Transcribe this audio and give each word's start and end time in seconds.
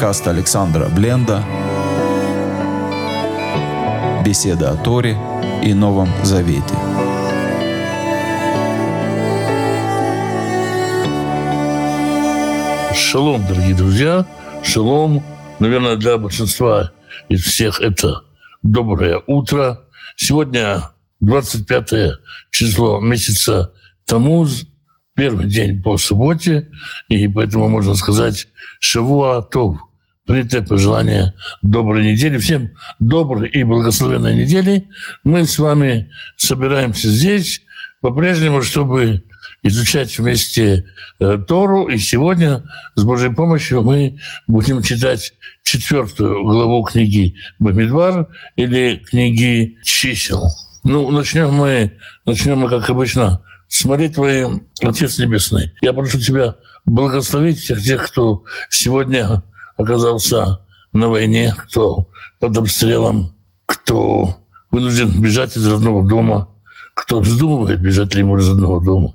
Подкаст 0.00 0.28
Александра 0.28 0.86
Бленда. 0.88 1.44
Беседа 4.24 4.70
о 4.70 4.76
Торе 4.76 5.14
и 5.62 5.74
Новом 5.74 6.08
Завете. 6.24 6.74
Шалом, 12.94 13.46
дорогие 13.46 13.74
друзья. 13.74 14.26
Шалом, 14.62 15.22
наверное, 15.58 15.96
для 15.96 16.16
большинства 16.16 16.92
из 17.28 17.42
всех 17.42 17.82
это 17.82 18.22
доброе 18.62 19.22
утро. 19.26 19.82
Сегодня 20.16 20.92
25 21.20 22.14
число 22.50 23.00
месяца 23.00 23.74
Тамуз, 24.06 24.64
первый 25.14 25.44
день 25.44 25.82
по 25.82 25.98
субботе, 25.98 26.70
и 27.08 27.28
поэтому 27.28 27.68
можно 27.68 27.94
сказать 27.94 28.46
Шавуа 28.80 29.42
Тов. 29.42 29.89
Принятое 30.30 30.62
пожелание 30.62 31.34
доброй 31.60 32.12
недели. 32.12 32.38
Всем 32.38 32.70
доброй 33.00 33.48
и 33.48 33.64
благословенной 33.64 34.36
недели. 34.36 34.86
Мы 35.24 35.44
с 35.44 35.58
вами 35.58 36.08
собираемся 36.36 37.08
здесь 37.08 37.62
по-прежнему, 38.00 38.62
чтобы 38.62 39.24
изучать 39.64 40.16
вместе 40.16 40.84
э, 41.18 41.36
Тору. 41.48 41.88
И 41.88 41.98
сегодня 41.98 42.62
с 42.94 43.02
Божьей 43.02 43.34
помощью 43.34 43.82
мы 43.82 44.20
будем 44.46 44.82
читать 44.82 45.34
четвертую 45.64 46.44
главу 46.44 46.84
книги 46.84 47.34
Бамидвар 47.58 48.28
или 48.54 49.02
книги 49.04 49.78
чисел. 49.82 50.44
Ну, 50.84 51.10
начнем 51.10 51.52
мы, 51.52 51.94
начнем 52.24 52.56
мы, 52.58 52.68
как 52.68 52.88
обычно, 52.88 53.42
с 53.66 53.84
молитвы 53.84 54.62
Отец 54.80 55.18
Небесный. 55.18 55.72
Я 55.80 55.92
прошу 55.92 56.20
Тебя 56.20 56.54
благословить 56.84 57.58
всех 57.58 57.82
тех, 57.82 58.06
кто 58.06 58.44
сегодня 58.68 59.42
оказался 59.80 60.60
на 60.92 61.08
войне, 61.08 61.54
кто 61.56 62.08
под 62.38 62.56
обстрелом, 62.56 63.34
кто 63.66 64.36
вынужден 64.70 65.20
бежать 65.20 65.56
из 65.56 65.66
родного 65.66 66.06
дома, 66.06 66.48
кто 66.94 67.20
вздумывает 67.20 67.80
бежать 67.80 68.14
ли 68.14 68.20
ему 68.20 68.38
из 68.38 68.48
родного 68.48 68.82
дома, 68.82 69.14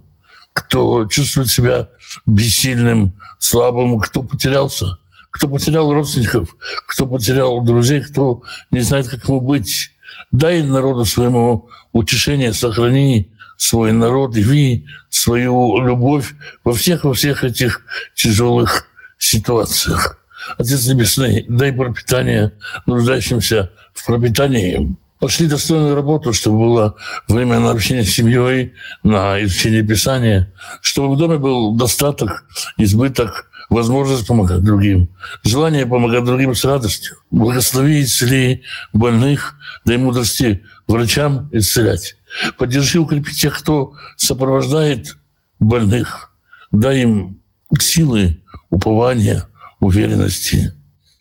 кто 0.54 1.06
чувствует 1.08 1.50
себя 1.50 1.90
бессильным, 2.26 3.14
слабым, 3.40 4.00
кто 4.00 4.24
потерялся, 4.24 4.98
кто 5.32 5.48
потерял 5.48 5.94
родственников, 5.94 6.56
кто 6.88 7.06
потерял 7.06 7.62
друзей, 7.62 8.02
кто 8.02 8.42
не 8.72 8.82
знает, 8.82 9.08
как 9.08 9.28
ему 9.28 9.42
быть. 9.42 9.92
Дай 10.32 10.64
народу 10.64 11.06
своему 11.06 11.70
утешение, 11.92 12.54
сохрани 12.54 13.32
свой 13.58 13.92
народ, 13.92 14.36
яви 14.36 14.86
свою 15.10 15.82
любовь 15.82 16.34
во 16.64 16.74
всех, 16.74 17.04
во 17.04 17.14
всех 17.14 17.44
этих 17.44 17.82
тяжелых 18.16 18.88
ситуациях. 19.18 20.25
Отец 20.58 20.88
Небесный, 20.88 21.46
дай 21.48 21.72
пропитание 21.72 22.54
нуждающимся 22.86 23.72
в 23.94 24.06
пропитании. 24.06 24.96
Пошли 25.20 25.48
достойную 25.48 25.96
работу, 25.96 26.34
чтобы 26.34 26.60
было 26.60 26.96
время 27.28 27.60
на 27.60 27.72
общение 27.72 28.04
с 28.04 28.14
семьей, 28.14 28.74
на 29.04 29.42
изучение 29.44 29.82
Писания, 29.82 30.54
чтобы 30.82 31.16
в 31.16 31.18
доме 31.18 31.38
был 31.38 31.76
достаток, 31.76 32.46
избыток, 32.78 33.50
возможность 33.70 34.28
помогать 34.28 34.64
другим, 34.64 35.10
желание 35.44 35.86
помогать 35.86 36.26
другим 36.26 36.54
с 36.54 36.64
радостью, 36.66 37.18
благослови, 37.32 38.04
исцели 38.04 38.64
больных, 38.94 39.56
дай 39.86 39.98
мудрости 39.98 40.64
врачам 40.88 41.50
исцелять. 41.52 42.18
Поддержи, 42.58 43.00
укрепи 43.00 43.34
тех, 43.34 43.58
кто 43.58 43.94
сопровождает 44.18 45.18
больных, 45.60 46.32
дай 46.72 47.02
им 47.02 47.40
силы, 47.80 48.44
упования, 48.70 49.48
уверенности. 49.86 50.74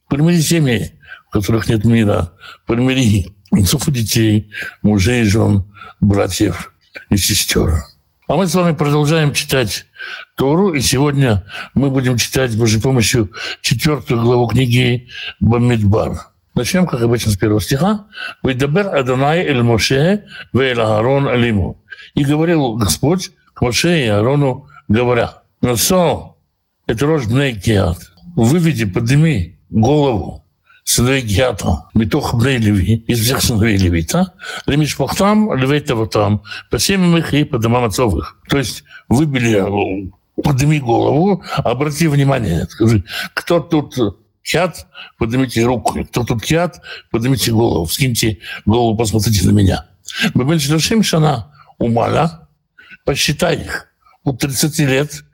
Примири 0.08 0.40
семьи, 0.40 0.92
в 1.28 1.30
которых 1.30 1.68
нет 1.68 1.84
мира. 1.84 2.32
Примири 2.66 3.34
отцов 3.50 3.88
и 3.88 3.92
детей, 3.92 4.50
мужей, 4.82 5.24
жен, 5.24 5.64
братьев 6.00 6.72
и 7.10 7.16
сестер. 7.16 7.84
А 8.26 8.36
мы 8.36 8.46
с 8.46 8.54
вами 8.54 8.74
продолжаем 8.74 9.34
читать 9.34 9.86
Тору, 10.34 10.72
и 10.72 10.80
сегодня 10.80 11.44
мы 11.74 11.90
будем 11.90 12.16
читать 12.16 12.52
с 12.52 12.56
Божьей 12.56 12.80
помощью 12.80 13.30
четвертую 13.60 14.22
главу 14.22 14.46
книги 14.46 15.08
Бамидбар. 15.40 16.28
Начнем, 16.54 16.86
как 16.86 17.02
обычно, 17.02 17.32
с 17.32 17.36
первого 17.36 17.60
стиха. 17.60 18.06
«Вейдабер 18.42 18.94
Адонай 18.94 19.40
эль 19.40 19.62
Моше 19.62 20.24
веэль 20.52 20.80
Аарон 20.80 21.28
алиму». 21.28 21.82
И 22.14 22.24
говорил 22.24 22.76
Господь 22.76 23.32
к 23.52 23.60
Моше 23.60 24.04
и 24.04 24.08
Аарону, 24.08 24.68
говоря, 24.88 25.42
«Насо, 25.60 26.36
это 26.86 27.06
рожь 27.06 27.26
бней 27.26 27.58
киат, 27.58 27.98
выведи, 28.34 28.84
подними 28.84 29.58
голову 29.70 30.44
сыновей 30.84 31.22
Гиата, 31.22 31.84
Митох 31.94 32.34
Бней 32.34 32.58
Леви, 32.58 33.04
из 33.06 33.20
всех 33.20 33.42
сыновей 33.42 33.76
Левита, 33.78 34.34
Лемишпахтам, 34.66 35.54
Левей 35.54 35.80
Таватам, 35.80 36.42
по 36.70 36.78
семьям 36.78 37.16
их 37.16 37.32
и 37.32 37.44
по 37.44 37.58
домам 37.58 37.84
отцов 37.84 38.14
их. 38.14 38.36
То 38.48 38.58
есть 38.58 38.84
выбили, 39.08 39.64
подними 40.42 40.80
голову, 40.80 41.42
обрати 41.56 42.06
внимание, 42.06 42.66
скажи, 42.68 43.04
кто 43.34 43.60
тут 43.60 43.96
Кят, 44.44 44.86
поднимите 45.16 45.64
руку. 45.64 46.04
Кто 46.04 46.22
тут 46.22 46.42
кят, 46.42 46.82
поднимите 47.10 47.50
голову. 47.50 47.86
Скиньте 47.86 48.38
голову, 48.66 48.94
посмотрите 48.94 49.46
на 49.46 49.52
меня. 49.52 49.86
Бабель 50.34 50.60
Шлашим 50.60 51.02
Шана 51.02 51.50
Умаля, 51.78 52.46
посчитай 53.06 53.56
их 53.56 53.88
от 54.22 54.40
30 54.40 54.78
лет 54.80 55.24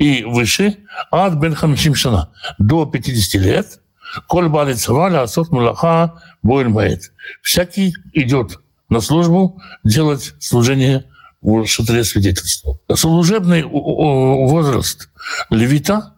и 0.00 0.24
выше, 0.24 0.78
а 1.10 1.26
от 1.26 1.34
Бен 1.34 1.54
Хамишим 1.54 1.94
Шана 1.94 2.30
до 2.58 2.86
50 2.86 3.40
лет, 3.40 3.80
Коль 4.26 4.48
балит 4.48 4.80
саваля, 4.80 5.22
асот 5.22 5.50
мулаха, 5.50 6.20
бойль 6.42 6.68
бает. 6.68 7.12
Всякий 7.42 7.94
идет 8.12 8.58
на 8.88 9.00
службу 9.00 9.62
делать 9.84 10.34
служение 10.40 11.04
в 11.40 11.64
шатре 11.66 12.02
свидетельства. 12.02 12.78
Служебный 12.92 13.62
возраст 13.62 15.10
левита 15.48 16.14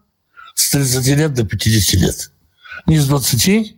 с 0.55 0.71
30 0.71 1.07
лет 1.19 1.35
до 1.35 1.45
50 1.45 2.01
лет 2.01 2.33
не 2.87 2.99
с 2.99 3.07
20, 3.07 3.77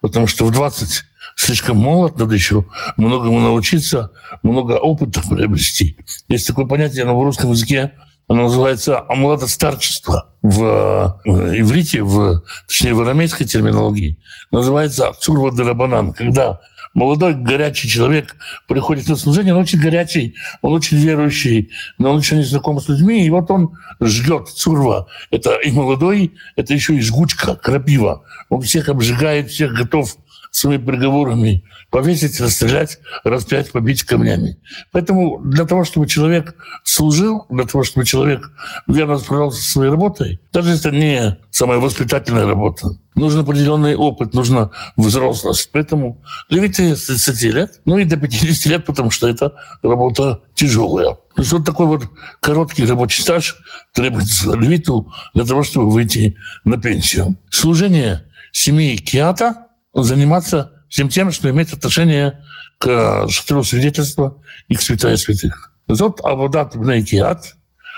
потому 0.00 0.26
что 0.26 0.44
в 0.44 0.50
20 0.50 1.04
слишком 1.36 1.76
молод, 1.76 2.18
надо 2.18 2.34
еще 2.34 2.66
многому 2.96 3.40
научиться, 3.40 4.10
много 4.42 4.72
опыта 4.72 5.22
приобрести. 5.22 5.96
Есть 6.28 6.46
такое 6.46 6.66
понятие, 6.66 7.04
оно 7.04 7.18
в 7.18 7.22
русском 7.22 7.52
языке, 7.52 7.92
оно 8.28 8.44
называется 8.44 9.04
младостарчество. 9.08 10.28
В 10.42 11.20
э, 11.24 11.30
иврите, 11.60 12.02
в, 12.02 12.42
точнее 12.66 12.94
в 12.94 13.00
арамейской 13.00 13.46
терминологии, 13.46 14.18
называется 14.50 15.12
цурва 15.20 15.52
дарабанан, 15.52 16.12
когда 16.12 16.60
молодой 16.94 17.34
горячий 17.34 17.88
человек 17.88 18.36
приходит 18.66 19.08
на 19.08 19.16
служение, 19.16 19.54
он 19.54 19.60
очень 19.60 19.80
горячий, 19.80 20.34
он 20.60 20.72
очень 20.72 20.96
верующий, 20.98 21.70
но 21.98 22.10
он 22.12 22.18
еще 22.18 22.36
не 22.36 22.42
знаком 22.42 22.80
с 22.80 22.88
людьми, 22.88 23.24
и 23.24 23.30
вот 23.30 23.50
он 23.50 23.78
жгет 24.00 24.48
цурва. 24.48 25.06
Это 25.30 25.54
и 25.56 25.70
молодой, 25.70 26.34
это 26.56 26.74
еще 26.74 26.94
и 26.94 27.00
жгучка, 27.00 27.54
крапива. 27.54 28.24
Он 28.48 28.62
всех 28.62 28.88
обжигает, 28.88 29.50
всех 29.50 29.72
готов 29.72 30.16
своими 30.52 30.84
приговорами 30.84 31.64
повесить, 31.90 32.38
расстрелять, 32.40 32.98
распять, 33.24 33.72
побить 33.72 34.04
камнями. 34.04 34.58
Поэтому 34.92 35.40
для 35.40 35.64
того, 35.64 35.84
чтобы 35.84 36.06
человек 36.06 36.54
служил, 36.84 37.46
для 37.48 37.64
того, 37.64 37.84
чтобы 37.84 38.06
человек 38.06 38.50
верно 38.86 39.18
справлялся 39.18 39.62
со 39.62 39.70
своей 39.72 39.90
работой, 39.90 40.40
даже 40.52 40.70
если 40.70 40.90
это 40.90 40.96
не 40.96 41.38
самая 41.50 41.78
воспитательная 41.78 42.46
работа, 42.46 42.98
нужен 43.14 43.40
определенный 43.40 43.96
опыт, 43.96 44.34
нужна 44.34 44.70
взрослость. 44.96 45.70
Поэтому 45.72 46.22
левиты 46.50 46.96
с 46.96 47.06
30 47.06 47.42
лет, 47.54 47.80
ну 47.86 47.96
и 47.96 48.04
до 48.04 48.18
50 48.18 48.66
лет, 48.66 48.84
потому 48.84 49.10
что 49.10 49.28
это 49.28 49.54
работа 49.82 50.42
тяжелая. 50.54 51.14
То 51.34 51.40
есть 51.40 51.52
вот 51.52 51.64
такой 51.64 51.86
вот 51.86 52.02
короткий 52.40 52.84
рабочий 52.84 53.22
стаж 53.22 53.56
требуется 53.94 54.54
левиту 54.54 55.10
для 55.32 55.44
того, 55.44 55.62
чтобы 55.62 55.90
выйти 55.90 56.36
на 56.64 56.76
пенсию. 56.76 57.36
Служение 57.48 58.26
семьи 58.52 58.96
Киата 58.98 59.68
заниматься 59.94 60.84
всем 60.88 61.08
тем, 61.08 61.30
что 61.32 61.50
имеет 61.50 61.72
отношение 61.72 62.42
к 62.78 63.28
шатру 63.28 63.62
свидетельства 63.62 64.42
и 64.68 64.74
к 64.74 64.82
святая 64.82 65.16
святых. 65.16 65.72
Вот 65.86 66.20
Абудат 66.24 66.76
Бнейкиат, 66.76 67.54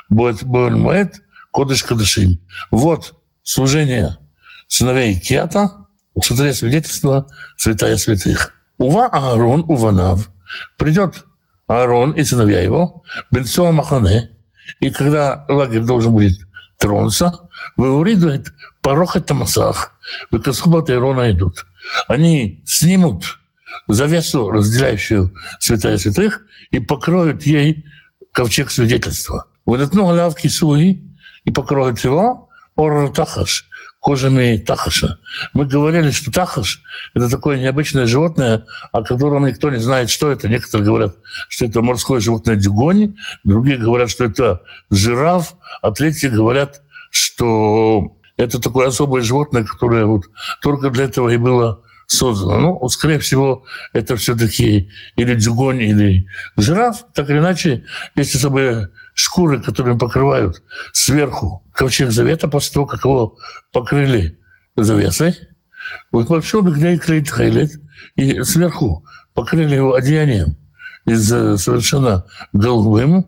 Боэль 0.08 0.76
Моэд, 0.76 1.16
Кодыш 1.52 1.84
Кадышим. 1.84 2.40
Вот 2.70 3.14
служение 3.42 4.18
сыновей 4.68 5.18
Киата, 5.18 5.86
шатре 6.22 6.52
свидетельства 6.52 7.26
святая 7.56 7.96
святых. 7.96 8.52
Ува 8.78 9.06
Аарон, 9.06 9.64
Уванав. 9.68 10.30
Придет 10.76 11.24
Аарон 11.66 12.12
и 12.12 12.24
сыновья 12.24 12.60
его, 12.60 13.02
Бенцова 13.30 13.72
Махане, 13.72 14.30
и 14.80 14.90
когда 14.90 15.44
лагерь 15.48 15.82
должен 15.82 16.12
будет 16.12 16.38
тронуться, 16.78 17.48
выуridует 17.76 18.52
порог 18.82 19.16
это 19.16 19.28
Тамасах, 19.28 19.92
в 20.30 20.38
Касхубат 20.38 20.90
Ирона 20.90 21.30
идут 21.30 21.64
они 22.08 22.62
снимут 22.64 23.38
завесу, 23.88 24.50
разделяющую 24.50 25.34
святая 25.58 25.98
святых, 25.98 26.42
и 26.70 26.78
покроют 26.78 27.44
ей 27.44 27.84
ковчег 28.32 28.70
свидетельства. 28.70 29.46
Это 29.66 30.02
лавки 30.02 30.48
суи 30.48 31.02
и 31.44 31.50
покроют 31.50 32.00
его, 32.00 32.48
Орратахаш, 32.76 33.68
кожами 34.00 34.56
тахаша. 34.56 35.18
Мы 35.52 35.64
говорили, 35.64 36.10
что 36.10 36.32
тахаш– 36.32 36.82
это 37.14 37.30
такое 37.30 37.58
необычное 37.58 38.06
животное, 38.06 38.66
о 38.90 39.02
котором 39.02 39.46
никто 39.46 39.70
не 39.70 39.78
знает, 39.78 40.10
что 40.10 40.32
это. 40.32 40.48
Некоторые 40.48 40.84
говорят, 40.84 41.16
что 41.48 41.64
это 41.66 41.82
морское 41.82 42.20
животное 42.20 42.56
дюгонь, 42.56 43.16
другие 43.44 43.78
говорят, 43.78 44.10
что 44.10 44.24
это 44.24 44.62
жираф, 44.90 45.54
а 45.82 45.92
третьи 45.92 46.26
говорят, 46.26 46.82
что 47.10 48.16
это 48.36 48.60
такое 48.60 48.88
особое 48.88 49.22
животное, 49.22 49.64
которое 49.64 50.06
вот 50.06 50.24
только 50.60 50.90
для 50.90 51.04
этого 51.04 51.28
и 51.28 51.36
было 51.36 51.82
создано. 52.06 52.58
Ну, 52.80 52.88
скорее 52.88 53.18
всего, 53.18 53.64
это 53.92 54.16
все-таки 54.16 54.90
или 55.16 55.34
дюгонь, 55.34 55.80
или 55.80 56.26
жираф. 56.56 57.04
Так 57.14 57.30
или 57.30 57.38
иначе, 57.38 57.84
есть 58.14 58.34
особые 58.34 58.90
шкуры, 59.14 59.62
которые 59.62 59.96
покрывают 59.96 60.62
сверху 60.92 61.64
ковчег 61.72 62.10
завета 62.10 62.48
после 62.48 62.74
того, 62.74 62.86
как 62.86 63.04
его 63.04 63.38
покрыли 63.72 64.38
завесой. 64.76 65.36
Вот 66.10 66.28
вообще 66.28 66.60
бигней 66.60 66.98
клейт 66.98 67.30
хайлет, 67.30 67.72
и 68.16 68.42
сверху 68.42 69.04
покрыли 69.34 69.74
его 69.74 69.94
одеянием 69.94 70.56
из 71.04 71.30
э, 71.32 71.58
совершенно 71.58 72.24
голубым 72.52 73.26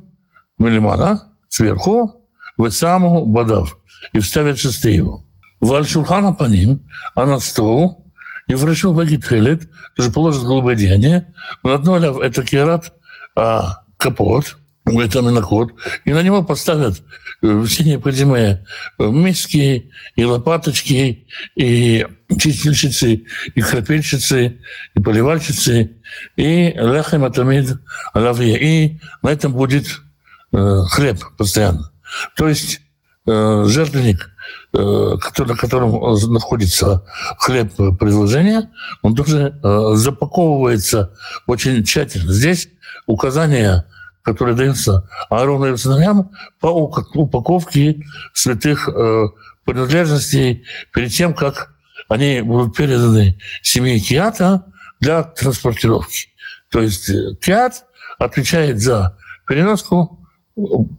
мелимана, 0.59 1.33
сверху, 1.49 2.27
в 2.57 2.71
саму 2.71 3.27
бадав, 3.27 3.79
и 4.13 4.21
вставят 4.21 4.59
шесты 4.59 4.91
его. 4.91 5.25
Вальшулхана 5.61 6.33
по 6.33 6.45
ним, 6.45 6.87
а 7.15 7.27
на 7.27 7.39
стол, 7.41 8.05
и 8.47 8.55
врачу 8.55 8.93
багит 8.93 9.25
хайлет, 9.25 9.69
тоже 9.97 10.11
положит 10.11 10.43
голубое 10.43 10.75
одеяние, 10.75 11.35
на 11.63 11.75
одно 11.75 11.99
это 11.99 12.45
керат, 12.45 12.93
а 13.35 13.83
капот– 13.97 14.57
витамина 14.87 15.43
код, 15.43 15.73
и 16.05 16.13
на 16.13 16.23
него 16.23 16.43
поставят 16.43 17.03
э, 17.43 17.65
все 17.67 17.85
необходимые 17.85 18.65
э, 18.99 19.07
миски, 19.07 19.91
и 20.15 20.25
лопаточки, 20.25 21.27
и 21.57 22.07
чистильщицы, 22.39 23.25
и 23.55 23.61
храпельщицы, 23.61 24.61
и 24.95 25.01
поливальщицы, 25.01 25.97
и 26.37 26.73
лехем 26.73 27.25
атамид 27.25 27.79
лавье. 28.15 28.59
И 28.61 29.01
на 29.23 29.31
этом 29.31 29.53
будет 29.53 29.87
э, 30.53 30.83
хлеб 30.89 31.21
постоянно. 31.37 31.91
То 32.37 32.49
есть 32.49 32.81
жертвенник, 33.27 34.31
э, 34.73 34.79
на 34.79 35.57
котором 35.57 35.93
находится 36.33 37.05
хлеб 37.39 37.75
предложения, 37.99 38.71
он 39.03 39.15
тоже 39.15 39.59
э, 39.63 39.91
запаковывается 39.95 41.13
очень 41.47 41.85
тщательно. 41.85 42.33
Здесь 42.33 42.69
указания 43.07 43.87
которые 44.27 44.57
даются 44.57 45.09
Аарону 45.31 45.73
и 45.73 45.77
сыновьям 45.77 46.33
по 46.59 46.67
упаковке 46.67 48.03
святых 48.35 48.89
э, 48.89 49.27
принадлежностей 49.65 50.65
перед 50.93 51.13
тем, 51.13 51.33
как 51.33 51.77
они 52.09 52.41
будут 52.41 52.77
переданы 52.77 53.39
семье 53.63 54.01
Киата 54.01 54.65
для 54.99 55.23
транспортировки. 55.23 56.31
То 56.71 56.83
есть 56.83 57.09
э, 57.09 57.37
Киат 57.41 57.85
отвечает 58.19 58.81
за 58.81 59.17
переноску, 59.47 60.27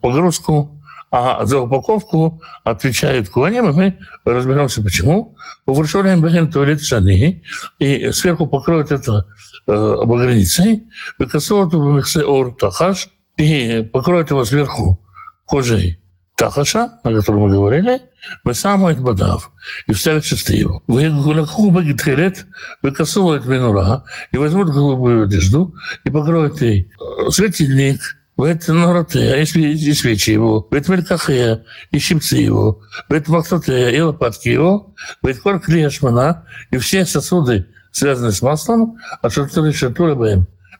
погрузку, 0.02 0.77
а 1.12 1.46
за 1.46 1.62
упаковку 1.62 2.42
отвечает 2.64 3.30
Куаним, 3.30 3.74
мы 3.74 3.98
разберемся, 4.26 4.82
почему. 4.82 5.36
Увручаем 5.66 6.22
Бехен 6.22 6.52
туалет 6.52 6.82
шани, 6.82 7.44
и 7.80 8.12
сверху 8.12 8.48
покроют 8.48 8.92
это 8.92 9.26
э, 9.68 9.72
обограницей, 9.72 10.88
выкосовывают 11.18 11.74
в 11.74 11.96
миксе 11.96 12.24
ор 12.24 12.56
тахаш, 12.56 13.10
и 13.38 13.88
покроет 13.94 14.32
его 14.32 14.44
сверху 14.44 15.00
кожей 15.46 16.00
тахаша, 16.36 17.00
о 17.04 17.14
котором 17.14 17.42
мы 17.42 17.50
говорили, 17.52 18.02
вы 18.44 18.54
самует 18.54 19.00
бадав, 19.00 19.52
и 19.88 19.94
вставят 19.94 20.26
шесты 20.26 20.56
его. 20.56 20.84
Вы 20.88 21.10
гулаку 21.10 21.72
багитхелет, 21.72 22.46
вы 22.82 22.92
минура, 22.92 24.04
и 24.32 24.38
возьмут 24.38 24.70
голубую 24.70 25.24
одежду, 25.24 25.74
и 26.04 26.10
покроют 26.10 26.62
ей 26.62 26.92
э, 27.00 27.30
светильник, 27.32 28.02
ואת 28.40 28.70
נורותיה, 28.70 29.38
יש 29.38 30.06
ויצ'יבו, 30.06 30.70
ואת 30.72 30.90
מלקחיה, 30.90 31.56
יש 31.94 32.12
המציאו, 32.12 32.80
ואת 33.10 33.30
מלכתותיה, 33.30 33.90
и 33.90 34.02
лопаткио, 34.02 34.78
ואת 35.24 35.38
כל 35.38 35.60
כלי 35.66 35.86
השמנה, 35.86 36.32
и 36.72 36.78
все 36.78 37.06
сосуды, 37.06 37.66
связанные 37.92 38.32
с 38.32 38.42
маслом, 38.42 38.98
а 39.22 39.30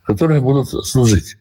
которые 0.06 0.40
будут 0.40 0.68
служить. 0.86 1.36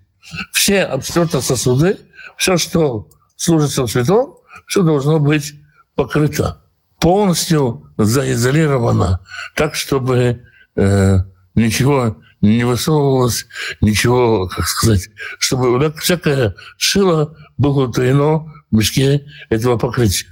Все 0.51 0.81
абсолютно 0.81 1.39
сосуды, 1.39 1.97
все, 2.37 2.57
что 2.57 3.07
служится 3.35 3.87
цветом, 3.87 4.35
все 4.65 4.83
должно 4.83 5.19
быть 5.19 5.53
покрыто, 5.95 6.61
полностью 6.99 7.93
заизолировано, 7.97 9.21
так, 9.55 9.75
чтобы 9.75 10.41
э, 10.75 11.17
ничего 11.55 12.17
не 12.47 12.63
высовывалось, 12.63 13.45
ничего, 13.81 14.47
как 14.47 14.67
сказать, 14.67 15.09
чтобы 15.39 15.93
всякое 15.99 16.55
шило 16.77 17.35
было 17.57 17.87
утаено 17.87 18.51
в 18.71 18.75
мешке 18.75 19.25
этого 19.49 19.77
покрытия. 19.77 20.27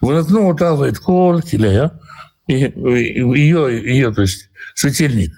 Вынатну 0.00 0.48
утавает 0.48 0.98
кол, 0.98 1.40
килея, 1.42 2.00
и 2.46 2.54
ее, 2.54 3.96
ее, 3.96 4.12
то 4.12 4.22
есть 4.22 4.50
светильник, 4.74 5.32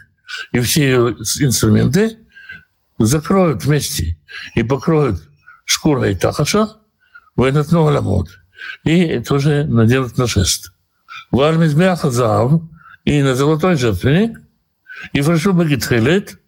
и 0.52 0.61
все 0.61 0.82
ее 0.82 1.17
инструменты 1.40 2.19
закроют 2.99 3.64
вместе 3.64 4.17
и 4.55 4.62
покроют 4.62 5.23
шкурой 5.64 6.14
тахаша 6.14 6.69
в 7.37 7.43
этот 7.43 7.73
ногаламот. 7.73 8.28
И 8.85 9.19
тоже 9.20 9.64
наделают 9.64 10.17
на 10.19 10.26
шест. 10.26 10.73
В 11.31 11.40
армии 11.40 11.67
змеяха 11.67 12.11
зав 12.11 12.62
и 13.05 13.23
на 13.23 13.35
золотой 13.35 13.76
жертвенник, 13.76 14.42
и 15.12 15.20
фаршу 15.20 15.52
багитхелет, 15.52 16.38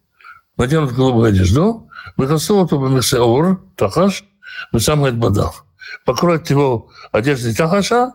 наденут 0.56 0.92
голубую 0.92 1.26
одежду, 1.26 1.88
выкосовывают 2.16 2.72
оба 2.72 2.88
мисеор, 2.88 3.62
тахаш, 3.76 4.24
высамывает 4.72 5.16
бадав. 5.16 5.64
Покроют 6.04 6.50
его 6.50 6.90
одеждой 7.12 7.54
тахаша 7.54 8.12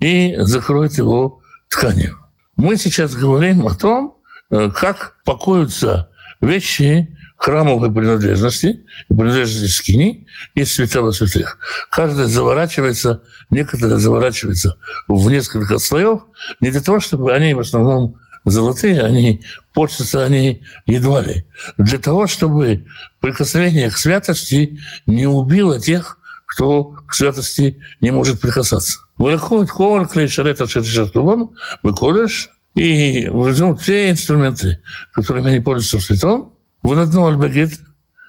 и 0.00 0.36
закроют 0.38 0.94
его 0.94 1.40
тканью. 1.68 2.18
Мы 2.56 2.76
сейчас 2.76 3.14
говорим 3.14 3.66
о 3.66 3.74
том, 3.74 4.18
э, 4.50 4.70
как 4.70 5.16
покоятся 5.24 6.10
вещи 6.40 7.16
храмовой 7.42 7.92
принадлежности, 7.92 8.84
принадлежности 9.08 9.68
скини 9.68 10.28
и 10.54 10.64
святого 10.64 11.10
святых. 11.10 11.58
Каждая 11.90 12.26
заворачивается, 12.26 13.22
некоторые 13.50 13.98
заворачиваются 13.98 14.76
в 15.08 15.28
несколько 15.28 15.78
слоев, 15.78 16.22
не 16.60 16.70
для 16.70 16.80
того, 16.80 17.00
чтобы 17.00 17.32
они 17.32 17.54
в 17.54 17.60
основном 17.60 18.16
золотые, 18.44 19.02
они 19.02 19.42
портятся 19.72 20.24
они 20.24 20.62
едва 20.86 21.22
ли. 21.22 21.46
Для 21.78 21.98
того, 21.98 22.26
чтобы 22.26 22.86
прикосновение 23.20 23.90
к 23.90 23.96
святости 23.96 24.80
не 25.06 25.26
убило 25.26 25.80
тех, 25.80 26.18
кто 26.46 26.84
к 26.84 27.14
святости 27.14 27.80
не 28.00 28.10
может 28.10 28.40
прикасаться. 28.40 29.00
Выходит 29.16 29.70
ковар, 29.70 30.06
клей, 30.08 30.28
шарета, 30.28 30.66
шертулон, 30.66 31.50
выколешь, 31.82 32.50
и 32.74 33.28
возьмут 33.28 33.80
все 33.80 34.10
инструменты, 34.10 34.82
которыми 35.12 35.50
они 35.50 35.60
пользуются 35.60 35.98
в 35.98 36.02
святом, 36.02 36.54
в 36.82 36.92
одно 36.92 37.28
альбагет, 37.28 37.72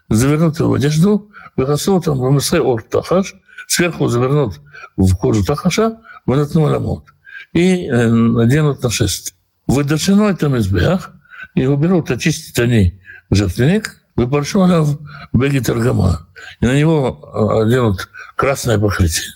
завернутую 0.09 0.69
в 0.69 0.73
одежду, 0.73 1.31
выкосил 1.55 2.01
там 2.01 2.19
в 2.19 2.31
мсэ 2.31 2.59
ор 2.59 2.83
тахаш, 2.83 3.35
сверху 3.67 4.07
завернут 4.07 4.59
в 4.97 5.15
кожу 5.15 5.43
тахаша, 5.43 5.99
в 6.25 6.31
одно 6.31 6.63
ламот, 6.63 7.05
и 7.53 7.87
э, 7.87 8.07
наденут 8.09 8.83
на 8.83 8.89
шесть. 8.89 9.35
Выдашено 9.66 10.30
это 10.30 10.48
мизбех, 10.48 11.12
и 11.54 11.66
уберут, 11.66 12.10
очистят 12.10 12.58
они 12.58 13.00
жертвенник, 13.30 14.02
выпоршу 14.16 14.60
в 14.60 14.98
беги 15.32 15.60
таргама, 15.60 16.28
и 16.60 16.66
на 16.66 16.78
него 16.78 17.60
оденут 17.62 18.08
красное 18.36 18.78
покрытие. 18.78 19.32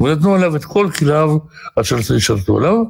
ונתנו 0.00 0.34
עליו 0.34 0.56
את 0.56 0.64
כל 0.64 0.90
כליו 0.98 1.38
אשר 1.80 1.96
ישרתו 2.16 2.58
עליו, 2.58 2.84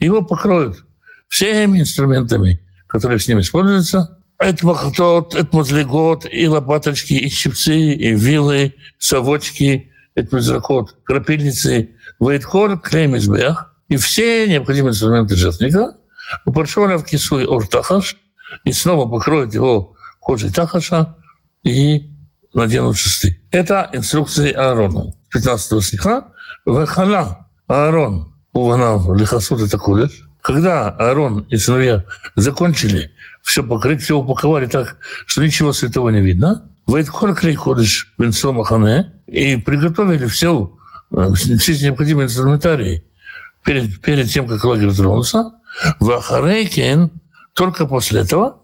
его 0.00 0.22
покроют 0.22 0.84
всеми 1.28 1.80
инструментами, 1.80 2.60
которые 2.86 3.18
с 3.18 3.28
ним 3.28 3.40
используются, 3.40 4.18
это 4.38 4.66
махтот, 4.66 5.34
это 5.34 5.56
мазлигот, 5.56 6.26
и 6.30 6.48
лопаточки, 6.48 7.14
и 7.14 7.28
щипцы, 7.28 7.76
и 7.76 8.14
вилы, 8.14 8.74
совочки, 8.98 9.92
это 10.14 10.36
мизракот, 10.36 10.96
крапильницы, 11.04 11.90
вейткор, 12.18 12.78
клеймизбех, 12.78 13.74
и 13.88 13.96
все 13.96 14.48
необходимые 14.48 14.90
инструменты 14.90 15.36
жертвника, 15.36 15.94
упоршона 16.45 16.97
в 16.97 17.05
кису 17.05 17.39
и 17.39 17.45
ортахаш, 17.45 18.17
и 18.63 18.71
снова 18.71 19.09
покроют 19.09 19.53
его 19.53 19.95
кожей 20.19 20.51
тахаша 20.51 21.15
и 21.63 22.11
наденут 22.53 22.97
шесты. 22.97 23.41
Это 23.51 23.89
инструкции 23.93 24.51
Аарона. 24.51 25.13
15 25.31 25.83
стиха. 25.83 26.27
Вехана 26.65 27.47
Аарон 27.67 28.33
уванав 28.53 29.07
лихасут 29.15 29.61
и 29.61 29.67
такулеш. 29.67 30.11
Когда 30.41 30.89
Аарон 30.89 31.41
и 31.49 31.57
сыновья 31.57 32.05
закончили 32.35 33.11
все 33.41 33.63
покрыть, 33.63 34.01
все 34.01 34.17
упаковали 34.17 34.65
так, 34.67 34.97
что 35.25 35.43
ничего 35.43 35.73
святого 35.73 36.09
не 36.09 36.21
видно. 36.21 36.69
Вайткор 36.87 37.35
ходишь 37.55 38.13
венцо 38.17 38.53
махане 38.53 39.13
и 39.27 39.57
приготовили 39.57 40.25
все, 40.27 40.77
э, 41.11 41.33
все 41.33 41.77
необходимые 41.83 42.25
инструментарии 42.25 43.03
перед, 43.63 44.01
перед 44.01 44.29
тем, 44.29 44.47
как 44.47 44.63
лагерь 44.63 44.93
тронулся, 44.93 45.51
в 45.99 46.11
Ахарейкен, 46.11 47.11
только 47.53 47.85
после 47.85 48.21
этого, 48.21 48.61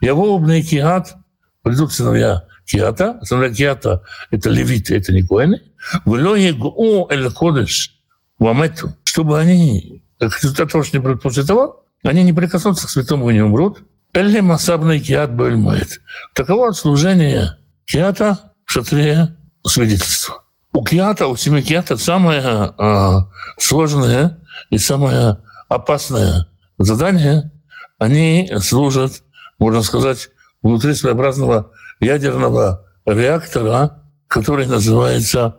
его 0.00 0.34
обный 0.34 0.62
киат, 0.62 1.14
придут 1.62 1.92
сыновья 1.92 2.44
Киата, 2.66 3.18
сыновья 3.22 3.54
Киата– 3.54 4.02
это 4.30 4.48
левиты, 4.50 4.96
это 4.96 5.12
не 5.12 5.22
коины, 5.22 5.62
в 6.04 6.12
Лоегу 6.12 7.08
эль 7.10 7.30
Кодыш, 7.30 8.00
Вамету, 8.38 8.96
чтобы 9.04 9.38
они, 9.38 10.02
как 10.18 10.36
результат 10.42 10.72
того, 10.72 10.82
что 10.82 10.96
не 10.96 11.02
придут 11.02 11.22
после 11.22 11.44
того, 11.44 11.84
они 12.02 12.22
не 12.22 12.32
прикоснутся 12.32 12.86
к 12.86 12.90
святому 12.90 13.30
и 13.30 13.34
не 13.34 13.42
умрут. 13.42 13.82
Элли 14.12 14.40
масабный 14.40 15.00
киат 15.00 15.34
бэльмэт. 15.34 16.00
Таково 16.34 16.72
служение 16.72 17.58
киата 17.84 18.38
в 18.64 18.72
шатре 18.72 19.36
свидетельства. 19.66 20.42
У 20.72 20.84
киата, 20.84 21.26
у 21.26 21.36
семи 21.36 21.62
киата 21.62 21.96
самое 21.96 22.74
э, 22.78 23.10
сложное 23.58 24.40
и 24.70 24.78
самое 24.78 25.38
опасное 25.68 26.46
задание. 26.78 27.50
Они 27.98 28.50
служат, 28.60 29.22
можно 29.58 29.82
сказать, 29.82 30.30
внутри 30.62 30.94
своеобразного 30.94 31.70
ядерного 32.00 32.86
реактора, 33.06 34.02
который 34.28 34.66
называется 34.66 35.58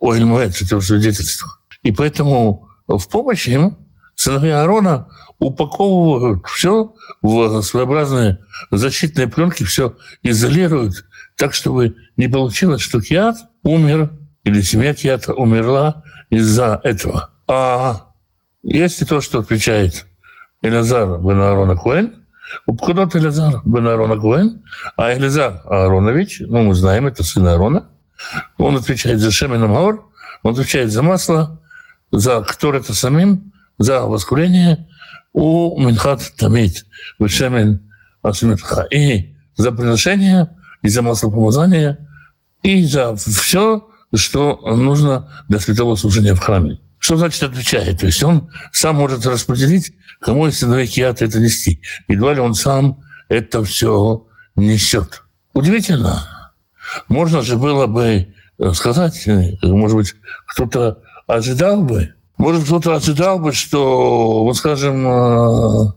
Ойльмэт, 0.00 0.62
это 0.62 0.80
свидетельство. 0.80 1.48
И 1.82 1.92
поэтому 1.92 2.68
в 2.86 3.08
помощь 3.08 3.48
им 3.48 3.78
сыновья 4.14 4.62
Аарона 4.62 5.08
упаковывают 5.38 6.46
все 6.46 6.94
в 7.22 7.62
своеобразные 7.62 8.38
защитные 8.70 9.28
пленки, 9.28 9.64
все 9.64 9.96
изолируют 10.22 11.04
так, 11.36 11.54
чтобы 11.54 11.96
не 12.16 12.28
получилось, 12.28 12.80
что 12.80 13.00
Киат 13.00 13.36
умер 13.62 14.12
или 14.44 14.60
семья 14.62 14.94
Киата 14.94 15.34
умерла 15.34 16.02
из-за 16.30 16.80
этого. 16.82 17.30
А 17.46 18.12
если 18.62 19.04
то, 19.04 19.20
что 19.20 19.40
отвечает 19.40 20.06
Элязар 20.66 21.18
бен 21.18 21.40
Аарона 21.40 21.76
Куэн, 21.76 22.14
Упкудот 22.66 23.16
Элязар 23.16 23.62
бен 23.64 23.86
Аарона 23.86 24.16
Куэн, 24.16 24.62
а 24.96 25.12
Элязар 25.12 25.62
Ааронович, 25.64 26.42
ну, 26.46 26.62
мы 26.62 26.74
знаем, 26.74 27.06
это 27.06 27.24
сын 27.24 27.46
Аарона, 27.46 27.88
он 28.58 28.76
отвечает 28.76 29.20
за 29.20 29.30
Шемен 29.30 29.62
Амаор, 29.62 30.06
он 30.42 30.52
отвечает 30.52 30.92
за 30.92 31.02
масло, 31.02 31.60
за 32.10 32.42
который-то 32.42 32.94
самим, 32.94 33.52
за 33.78 34.02
воскурение, 34.02 34.88
у 35.32 35.78
Минхат 35.78 36.32
Тамид, 36.36 36.86
Вешемен 37.18 37.90
Асимитха. 38.22 38.86
И 38.90 39.36
за 39.56 39.72
приношение, 39.72 40.48
и 40.82 40.88
за 40.88 41.02
масло 41.02 41.30
помазания, 41.30 41.98
и 42.62 42.84
за 42.84 43.14
все, 43.16 43.86
что 44.14 44.56
нужно 44.64 45.30
для 45.48 45.60
святого 45.60 45.96
служения 45.96 46.34
в 46.34 46.40
храме. 46.40 46.80
Что 47.06 47.18
значит 47.18 47.40
отвечает? 47.44 48.00
То 48.00 48.06
есть 48.06 48.20
он 48.24 48.50
сам 48.72 48.96
может 48.96 49.24
распределить, 49.26 49.92
кому 50.20 50.48
из 50.48 50.58
сыновей 50.58 50.88
Киата 50.88 51.24
это 51.24 51.38
нести. 51.38 51.80
Едва 52.08 52.34
ли 52.34 52.40
он 52.40 52.54
сам 52.54 53.00
это 53.28 53.62
все 53.62 54.26
несет. 54.56 55.22
Удивительно. 55.52 56.52
Можно 57.06 57.42
же 57.42 57.58
было 57.58 57.86
бы 57.86 58.34
сказать, 58.72 59.24
может 59.62 59.96
быть, 59.96 60.14
кто-то 60.48 60.98
ожидал 61.28 61.80
бы, 61.82 62.12
может, 62.38 62.64
кто-то 62.64 62.96
ожидал 62.96 63.38
бы, 63.38 63.52
что, 63.52 64.42
вот 64.42 64.56
скажем, 64.56 65.06
э, 65.06 65.92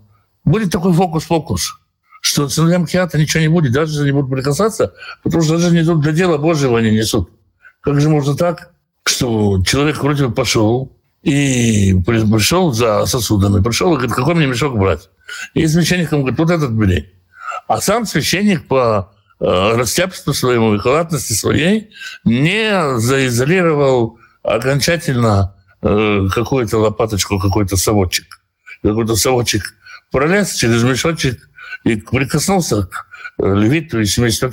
будет 0.46 0.72
такой 0.72 0.94
фокус-фокус, 0.94 1.80
что 2.22 2.48
сыновьям 2.50 2.86
Киата 2.86 3.18
ничего 3.18 3.42
не 3.42 3.48
будет, 3.48 3.72
даже 3.72 4.06
не 4.06 4.12
будут 4.12 4.30
прикасаться, 4.30 4.94
потому 5.24 5.42
что 5.42 5.58
даже 5.58 5.72
не 5.72 5.82
идут 5.82 6.02
для 6.02 6.12
дела 6.12 6.38
Божьего 6.38 6.78
они 6.78 6.92
несут. 6.92 7.32
Как 7.82 8.00
же 8.00 8.10
можно 8.10 8.38
так, 8.38 8.74
что 9.06 9.64
человек 9.64 10.04
вроде 10.04 10.28
бы 10.28 10.34
пошел 10.36 10.96
и 11.24 11.94
пришел 12.06 12.72
за 12.72 13.06
сосудами, 13.06 13.62
пришел 13.62 13.94
и 13.94 13.96
говорит, 13.96 14.16
какой 14.16 14.36
мне 14.36 14.48
мешок 14.48 14.78
брать? 14.78 15.10
И 15.54 15.68
священником 15.68 16.22
говорит, 16.22 16.40
вот 16.40 16.50
этот 16.50 16.72
бери. 16.72 17.14
А 17.68 17.82
сам 17.82 18.06
священник 18.06 18.68
по 18.68 19.12
э, 19.40 19.46
растяпству 19.46 20.34
своему 20.34 20.76
и 20.76 20.80
халатности 20.80 21.34
своей 21.34 21.90
не 22.24 23.00
заизолировал 23.00 24.18
окончательно 24.44 25.54
Э, 25.82 26.28
какую-то 26.34 26.78
лопаточку, 26.78 27.40
какой-то 27.40 27.78
совочек. 27.78 28.42
Какой-то 28.84 29.16
совочек 29.16 29.76
пролез 30.12 30.54
через 30.54 30.84
мешочек 30.84 31.50
и 31.86 31.96
прикоснулся 31.96 32.84
к 32.84 33.08
левиту 33.38 34.02
и 34.02 34.06
семейству 34.06 34.52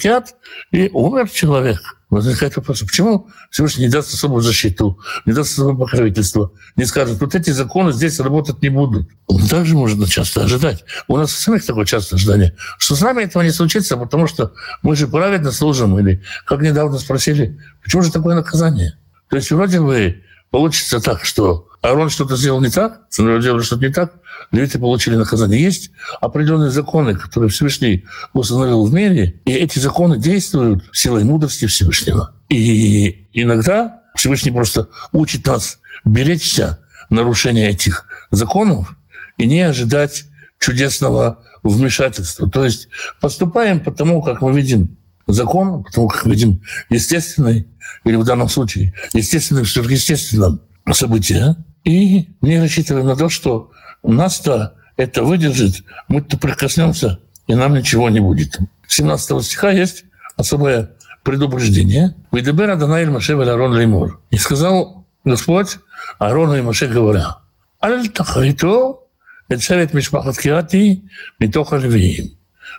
и 0.70 0.88
умер 0.92 1.28
человек. 1.30 1.95
Возникает 2.08 2.54
вопрос, 2.56 2.82
почему 2.82 3.28
Всевышний 3.50 3.86
не 3.86 3.90
даст 3.90 4.14
особую 4.14 4.40
защиту, 4.40 5.00
не 5.24 5.32
даст 5.32 5.52
особое 5.52 5.74
покровительство, 5.74 6.52
не 6.76 6.84
скажет, 6.84 7.20
вот 7.20 7.34
эти 7.34 7.50
законы 7.50 7.92
здесь 7.92 8.20
работать 8.20 8.62
не 8.62 8.68
будут. 8.68 9.08
Также 9.50 9.74
можно 9.74 10.06
часто 10.06 10.44
ожидать. 10.44 10.84
У 11.08 11.16
нас 11.16 11.32
у 11.32 11.36
самих 11.36 11.66
такое 11.66 11.84
часто 11.84 12.14
ожидание, 12.14 12.54
что 12.78 12.94
с 12.94 13.00
нами 13.00 13.24
этого 13.24 13.42
не 13.42 13.50
случится, 13.50 13.96
потому 13.96 14.28
что 14.28 14.52
мы 14.82 14.94
же 14.94 15.08
праведно 15.08 15.50
служим. 15.50 15.98
Или, 15.98 16.22
как 16.44 16.60
недавно 16.60 16.96
спросили, 16.98 17.58
почему 17.82 18.02
же 18.02 18.12
такое 18.12 18.36
наказание? 18.36 18.96
То 19.28 19.36
есть 19.36 19.50
вроде 19.50 19.80
бы 19.80 20.22
получится 20.50 21.00
так, 21.00 21.24
что 21.24 21.65
Аарон 21.82 22.10
что-то 22.10 22.36
сделал 22.36 22.60
не 22.60 22.70
так, 22.70 23.02
сыновья 23.10 23.40
делали 23.40 23.62
что-то 23.62 23.86
не 23.86 23.92
так, 23.92 24.14
левиты 24.50 24.78
получили 24.78 25.16
наказание. 25.16 25.62
Есть 25.62 25.90
определенные 26.20 26.70
законы, 26.70 27.14
которые 27.16 27.50
Всевышний 27.50 28.04
установил 28.32 28.84
в 28.86 28.92
мире, 28.92 29.40
и 29.44 29.52
эти 29.52 29.78
законы 29.78 30.18
действуют 30.18 30.84
силой 30.92 31.24
мудрости 31.24 31.66
Всевышнего. 31.66 32.34
И 32.48 33.28
иногда 33.32 34.02
Всевышний 34.14 34.50
просто 34.50 34.88
учит 35.12 35.46
нас 35.46 35.78
беречься 36.04 36.80
нарушения 37.10 37.70
этих 37.70 38.06
законов 38.30 38.96
и 39.36 39.46
не 39.46 39.62
ожидать 39.62 40.24
чудесного 40.58 41.44
вмешательства. 41.62 42.48
То 42.50 42.64
есть 42.64 42.88
поступаем 43.20 43.80
потому, 43.80 44.22
как 44.22 44.40
мы 44.40 44.54
видим 44.54 44.96
закон, 45.26 45.84
потому 45.84 46.08
как 46.08 46.26
видим 46.26 46.62
естественный 46.88 47.68
или 48.04 48.16
в 48.16 48.24
данном 48.24 48.48
случае 48.48 48.94
естественным, 49.12 49.66
сверхъестественным 49.66 50.60
события, 50.94 51.56
и 51.84 52.28
не 52.40 52.60
рассчитываем 52.60 53.06
на 53.06 53.16
то, 53.16 53.28
что 53.28 53.70
нас-то 54.02 54.74
это 54.96 55.22
выдержит, 55.22 55.84
мы-то 56.08 56.38
прикоснемся, 56.38 57.20
и 57.46 57.54
нам 57.54 57.74
ничего 57.74 58.08
не 58.10 58.20
будет. 58.20 58.58
17 58.88 59.44
стиха 59.44 59.70
есть 59.70 60.04
особое 60.36 60.92
предупреждение. 61.22 62.14
«Видебер 62.32 62.70
Адонаиль 62.70 63.10
Маше 63.10 63.32
Арон 63.32 63.72
Леймур». 63.72 64.20
И 64.30 64.36
сказал 64.36 65.06
Господь 65.24 65.78
Арону 66.18 66.56
и 66.56 66.62
Маше 66.62 66.86
говоря, 66.86 67.38
«Аль 67.82 68.08
тахарито 68.08 69.00
эцевет 69.48 69.92
мишпахат 69.92 70.38
киати 70.38 71.02
митоха 71.38 71.76
левиим». 71.76 72.36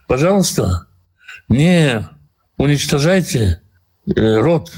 Пожалуйста, 0.08 0.88
не 1.50 2.08
уничтожайте 2.58 3.62
э, 4.06 4.38
род 4.38 4.72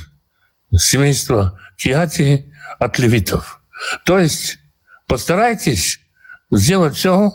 семейства 0.75 1.59
Киати 1.77 2.48
от 2.77 2.99
левитов. 2.99 3.61
То 4.05 4.19
есть 4.19 4.59
постарайтесь 5.07 5.99
сделать 6.51 6.95
все, 6.95 7.31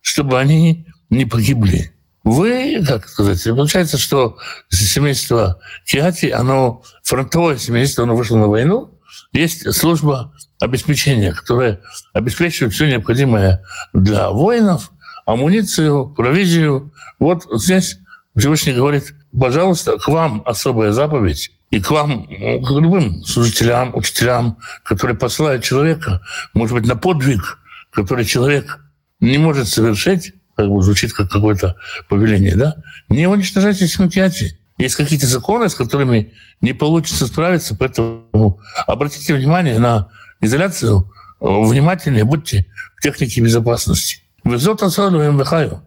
чтобы 0.00 0.38
они 0.38 0.86
не 1.10 1.24
погибли. 1.24 1.92
Вы, 2.24 2.84
как 2.86 3.08
сказать, 3.08 3.42
получается, 3.44 3.98
что 3.98 4.38
семейство 4.70 5.60
Киати, 5.86 6.26
оно 6.26 6.82
фронтовое 7.02 7.58
семейство, 7.58 8.04
оно 8.04 8.14
вышло 8.14 8.36
на 8.36 8.46
войну, 8.46 8.98
есть 9.32 9.72
служба 9.74 10.32
обеспечения, 10.60 11.32
которая 11.32 11.80
обеспечивает 12.12 12.72
все 12.72 12.88
необходимое 12.88 13.64
для 13.92 14.30
воинов, 14.30 14.92
амуницию, 15.26 16.10
провизию. 16.10 16.92
Вот 17.18 17.44
здесь 17.52 17.98
Всевышний 18.36 18.72
говорит, 18.72 19.14
пожалуйста, 19.38 19.98
к 19.98 20.06
вам 20.08 20.42
особая 20.46 20.92
заповедь, 20.92 21.50
и 21.72 21.80
к 21.80 21.90
вам, 21.90 22.26
к 22.26 22.70
любым 22.70 23.24
служителям, 23.24 23.96
учителям, 23.96 24.58
которые 24.84 25.16
посылают 25.16 25.64
человека, 25.64 26.20
может 26.52 26.76
быть, 26.76 26.86
на 26.86 26.96
подвиг, 26.96 27.58
который 27.90 28.26
человек 28.26 28.78
не 29.20 29.38
может 29.38 29.68
совершить, 29.68 30.34
как 30.54 30.68
бы 30.68 30.82
звучит 30.82 31.14
как 31.14 31.30
какое-то 31.30 31.76
повеление, 32.10 32.56
да, 32.56 32.76
не 33.08 33.26
уничтожайте 33.26 33.86
смутьяти. 33.86 34.58
Есть 34.76 34.96
какие-то 34.96 35.26
законы, 35.26 35.70
с 35.70 35.74
которыми 35.74 36.34
не 36.60 36.74
получится 36.74 37.26
справиться, 37.26 37.74
поэтому 37.74 38.60
обратите 38.86 39.32
внимание 39.34 39.78
на 39.78 40.08
изоляцию, 40.42 41.10
внимательнее 41.40 42.24
будьте 42.24 42.66
в 42.98 43.02
технике 43.02 43.40
безопасности. 43.40 44.18
Везот 44.44 44.82
асалу 44.82 45.22
мехаю, 45.32 45.82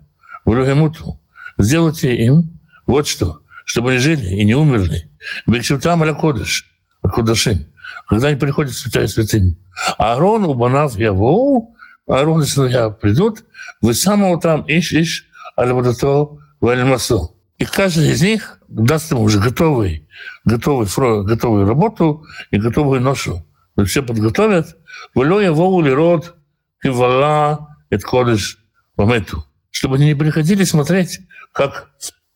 Сделайте 1.60 2.16
им 2.16 2.60
вот 2.88 3.08
что, 3.08 3.42
чтобы 3.66 3.92
они 3.92 4.00
жили 4.00 4.36
и 4.36 4.44
не 4.46 4.56
умерли, 4.56 5.10
Бексютам 5.48 6.04
аля 6.04 6.14
кодыш, 6.14 6.66
кодашим. 7.02 7.66
Когда 8.08 8.28
они 8.30 8.38
приходят 8.38 8.74
в 8.74 8.78
святая 8.78 9.08
святынь. 9.08 9.58
Аарон, 9.98 10.46
убанав 10.46 10.98
явоу, 10.98 11.76
Аарон 12.08 12.42
и 12.42 12.46
сыновья 12.46 12.90
придут, 12.90 13.44
вы 13.82 13.94
самого 13.94 14.40
там 14.40 14.64
ищ-ищ, 14.68 15.24
аля 15.58 15.74
водото, 15.74 16.38
вальмасу. 16.62 17.36
И 17.58 17.66
каждый 17.66 18.12
из 18.12 18.22
них 18.22 18.60
даст 18.68 19.12
ему 19.12 19.24
уже 19.24 19.40
готовый, 19.40 20.08
готовый, 20.44 20.88
готовую 21.24 21.68
работу 21.68 22.26
и 22.52 22.58
готовую 22.58 23.02
ношу. 23.02 23.46
Все 23.86 24.04
подготовят. 24.04 24.78
Влё 25.14 25.40
его 25.40 25.82
род 25.94 26.36
кивала, 26.82 27.76
это 27.90 28.06
кодыш 28.06 28.58
помету. 28.96 29.46
Чтобы 29.72 29.96
они 29.96 30.08
не 30.08 30.16
приходили 30.16 30.64
смотреть, 30.64 31.20
как 31.52 31.90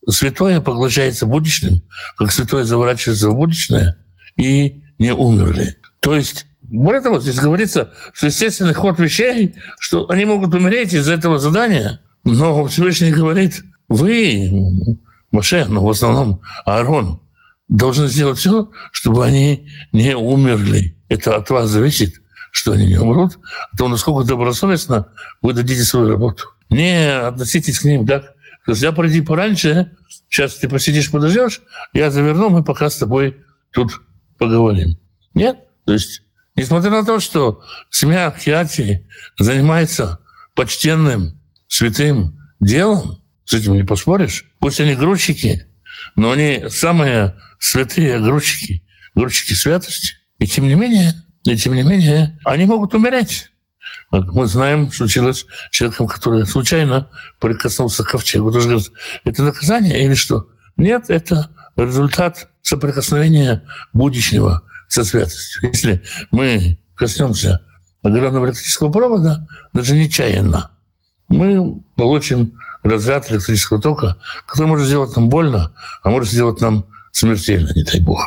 святое 0.08 0.62
поглощается 0.62 1.26
будущим, 1.26 1.84
как 2.18 2.32
святое 2.32 2.64
заворачивается 2.64 3.30
в 3.30 3.36
будущее, 3.36 3.98
и 4.38 4.84
не 4.98 5.14
умерли. 5.14 5.78
То 6.00 6.16
есть 6.16 6.46
более 6.70 7.02
того, 7.02 7.20
здесь 7.20 7.40
говорится, 7.40 7.92
что 8.14 8.28
естественный 8.28 8.74
ход 8.76 9.00
вещей, 9.00 9.56
что 9.80 10.10
они 10.10 10.26
могут 10.26 10.54
умереть 10.54 10.94
из-за 10.94 11.14
этого 11.14 11.40
задания, 11.40 12.02
но 12.24 12.66
Всевышний 12.66 13.12
говорит, 13.12 13.64
вы, 13.88 14.52
Маше, 15.32 15.66
но 15.66 15.84
в 15.84 15.90
основном 15.90 16.42
Аарон, 16.66 17.22
должны 17.70 18.08
сделать 18.08 18.38
все, 18.38 18.70
чтобы 18.92 19.26
они 19.26 19.68
не 19.92 20.16
умерли. 20.16 20.96
Это 21.08 21.36
от 21.36 21.50
вас 21.50 21.70
зависит, 21.70 22.22
что 22.52 22.74
они 22.74 22.86
не 22.86 22.98
умрут, 22.98 23.40
а 23.72 23.78
то 23.78 23.88
насколько 23.88 24.28
добросовестно 24.28 25.08
вы 25.42 25.54
дадите 25.54 25.84
свою 25.84 26.10
работу. 26.10 26.46
Не 26.70 27.16
относитесь 27.16 27.80
к 27.80 27.86
ним 27.86 28.06
так. 28.06 28.36
Я 28.68 28.92
приди 28.92 29.22
пораньше, 29.22 29.98
сейчас 30.30 30.56
ты 30.56 30.70
посидишь, 30.70 31.12
подождешь, 31.12 31.62
я 31.94 32.12
заверну, 32.12 32.50
мы 32.50 32.64
пока 32.64 32.90
с 32.90 32.98
тобой 32.98 33.38
тут 33.72 34.02
поговорим. 34.38 35.00
Нет? 35.34 35.58
То 35.86 35.94
есть 35.94 36.22
Несмотря 36.60 36.92
на 36.92 37.06
то, 37.06 37.22
что 37.22 37.64
семья 37.90 38.36
Хиати 38.38 39.08
занимается 39.38 40.20
почтенным, 40.56 41.40
святым 41.70 42.38
делом, 42.60 43.24
с 43.46 43.54
этим 43.54 43.76
не 43.76 43.84
поспоришь. 43.84 44.44
Пусть 44.60 44.82
они 44.82 44.94
грузчики, 44.94 45.68
но 46.18 46.32
они 46.32 46.66
самые 46.68 47.38
святые 47.60 48.20
грузчики, 48.20 48.84
грузчики 49.16 49.54
святости. 49.54 50.16
И 50.40 50.48
тем 50.48 50.68
не 50.68 50.76
менее, 50.76 51.14
и 51.46 51.56
тем 51.56 51.76
не 51.76 51.84
менее, 51.84 52.38
они 52.44 52.66
могут 52.66 52.94
умереть. 52.94 53.50
Мы 54.12 54.48
знаем, 54.48 54.92
случилось 54.92 55.46
с 55.70 55.76
человеком, 55.76 56.08
который 56.08 56.46
случайно 56.46 57.10
прикоснулся 57.40 58.04
к 58.04 58.10
ковчегу. 58.10 58.52
Тоже 58.52 58.70
говорят, 58.70 58.92
это 59.24 59.44
наказание 59.44 60.04
или 60.04 60.16
что? 60.16 60.50
Нет, 60.78 61.10
это 61.10 61.50
результат 61.76 62.50
соприкосновения 62.62 63.64
будущего 63.94 64.64
со 64.88 65.04
святостью. 65.04 65.70
Если 65.72 66.04
мы 66.32 66.80
коснемся 66.96 67.62
огромного 68.02 68.48
электрического 68.48 68.92
провода, 68.92 69.48
даже 69.74 69.96
нечаянно, 69.96 70.72
мы 71.28 71.82
получим 71.96 72.54
разряд 72.84 73.32
электрического 73.32 73.82
тока, 73.82 74.18
который 74.48 74.68
может 74.68 74.88
сделать 74.88 75.16
нам 75.16 75.30
больно, 75.30 75.72
а 76.04 76.10
может 76.10 76.30
сделать 76.30 76.62
нам 76.62 76.86
смертельно, 77.12 77.72
не 77.76 77.84
дай 77.84 78.00
бог. 78.00 78.20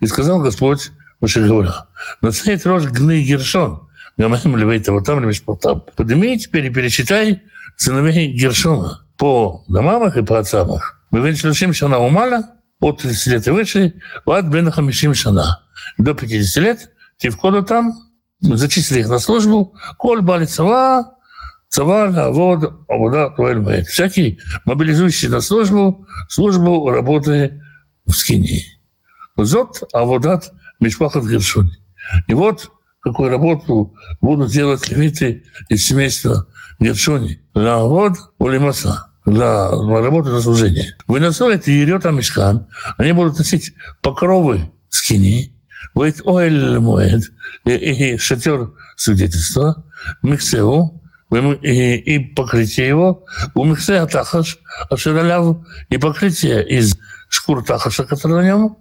И 0.00 0.06
сказал 0.06 0.40
Господь, 0.40 0.90
Маше 1.22 1.46
говоря, 1.46 1.86
«Нацнет 2.20 2.66
рожь 2.66 2.84
гны 2.86 3.22
Гершон, 3.22 3.88
Гамахим 4.16 4.56
Левейта, 4.56 4.92
вот 4.92 5.06
там 5.06 5.20
Левешпалтам. 5.20 5.84
Подними 5.96 6.36
теперь 6.36 6.66
и 6.66 6.70
перечитай 6.70 7.42
сыновей 7.76 8.26
Гершона 8.32 9.06
по 9.16 9.64
домам 9.68 10.04
их 10.08 10.16
и 10.16 10.22
по 10.22 10.40
отцам 10.40 10.74
их. 10.74 11.00
Мы 11.12 11.20
видим, 11.20 11.72
что 11.72 11.86
она 11.86 12.00
умала, 12.00 12.56
от 12.80 13.02
30 13.02 13.26
лет 13.28 13.46
и 13.46 13.50
выше, 13.52 13.94
вад 14.26 14.46
бен 14.46 14.72
хамишим 14.72 15.14
шана. 15.14 15.62
До 15.96 16.12
50 16.12 16.62
лет 16.64 16.90
ты 17.18 17.30
входу 17.30 17.62
там, 17.62 17.92
зачислили 18.40 19.00
их 19.00 19.08
на 19.08 19.20
службу, 19.20 19.76
коль 19.98 20.22
бали 20.22 20.46
цава, 20.46 21.18
цава, 21.68 22.06
авод, 22.06 22.84
авода, 22.88 23.30
туэль 23.30 23.84
Всякий 23.84 24.40
мобилизующий 24.64 25.28
на 25.28 25.40
службу, 25.40 26.04
службу 26.28 26.90
работы 26.90 27.62
в 28.06 28.12
скинии. 28.12 28.64
Зот, 29.36 29.84
аводат, 29.92 30.52
мишпахат 30.82 31.24
гершуни. 31.24 31.72
И 32.26 32.34
вот 32.34 32.70
какую 33.02 33.30
работу 33.30 33.94
будут 34.20 34.50
делать 34.50 34.88
левиты 34.88 35.44
из 35.68 35.84
семейства 35.84 36.46
Гершуни. 36.78 37.40
Лавод 37.54 38.14
улимаса 38.38 39.08
для 39.26 39.70
работы 39.70 40.30
на 40.30 40.40
служение. 40.40 40.96
Выносят 41.06 41.68
и 41.68 41.72
ерет 41.72 42.06
Амишкан. 42.06 42.66
Они 42.96 43.12
будут 43.12 43.38
носить 43.38 43.74
покровы 44.00 44.72
скини, 44.88 45.56
будет 45.94 46.20
оэль 46.26 46.78
моэд, 46.78 47.22
и 47.64 48.16
шатер 48.18 48.72
свидетельства, 48.96 49.84
миксеу, 50.22 51.02
и, 51.30 51.96
и 51.96 52.18
покрытие 52.34 52.88
его, 52.88 53.24
у 53.54 53.64
миксе 53.64 53.98
атахаш, 53.98 54.58
ашираляв, 54.90 55.64
и 55.88 55.98
покрытие 55.98 56.66
из 56.68 56.96
шкур 57.28 57.64
тахаша, 57.64 58.04
который 58.04 58.42
на 58.42 58.46
нем, 58.46 58.76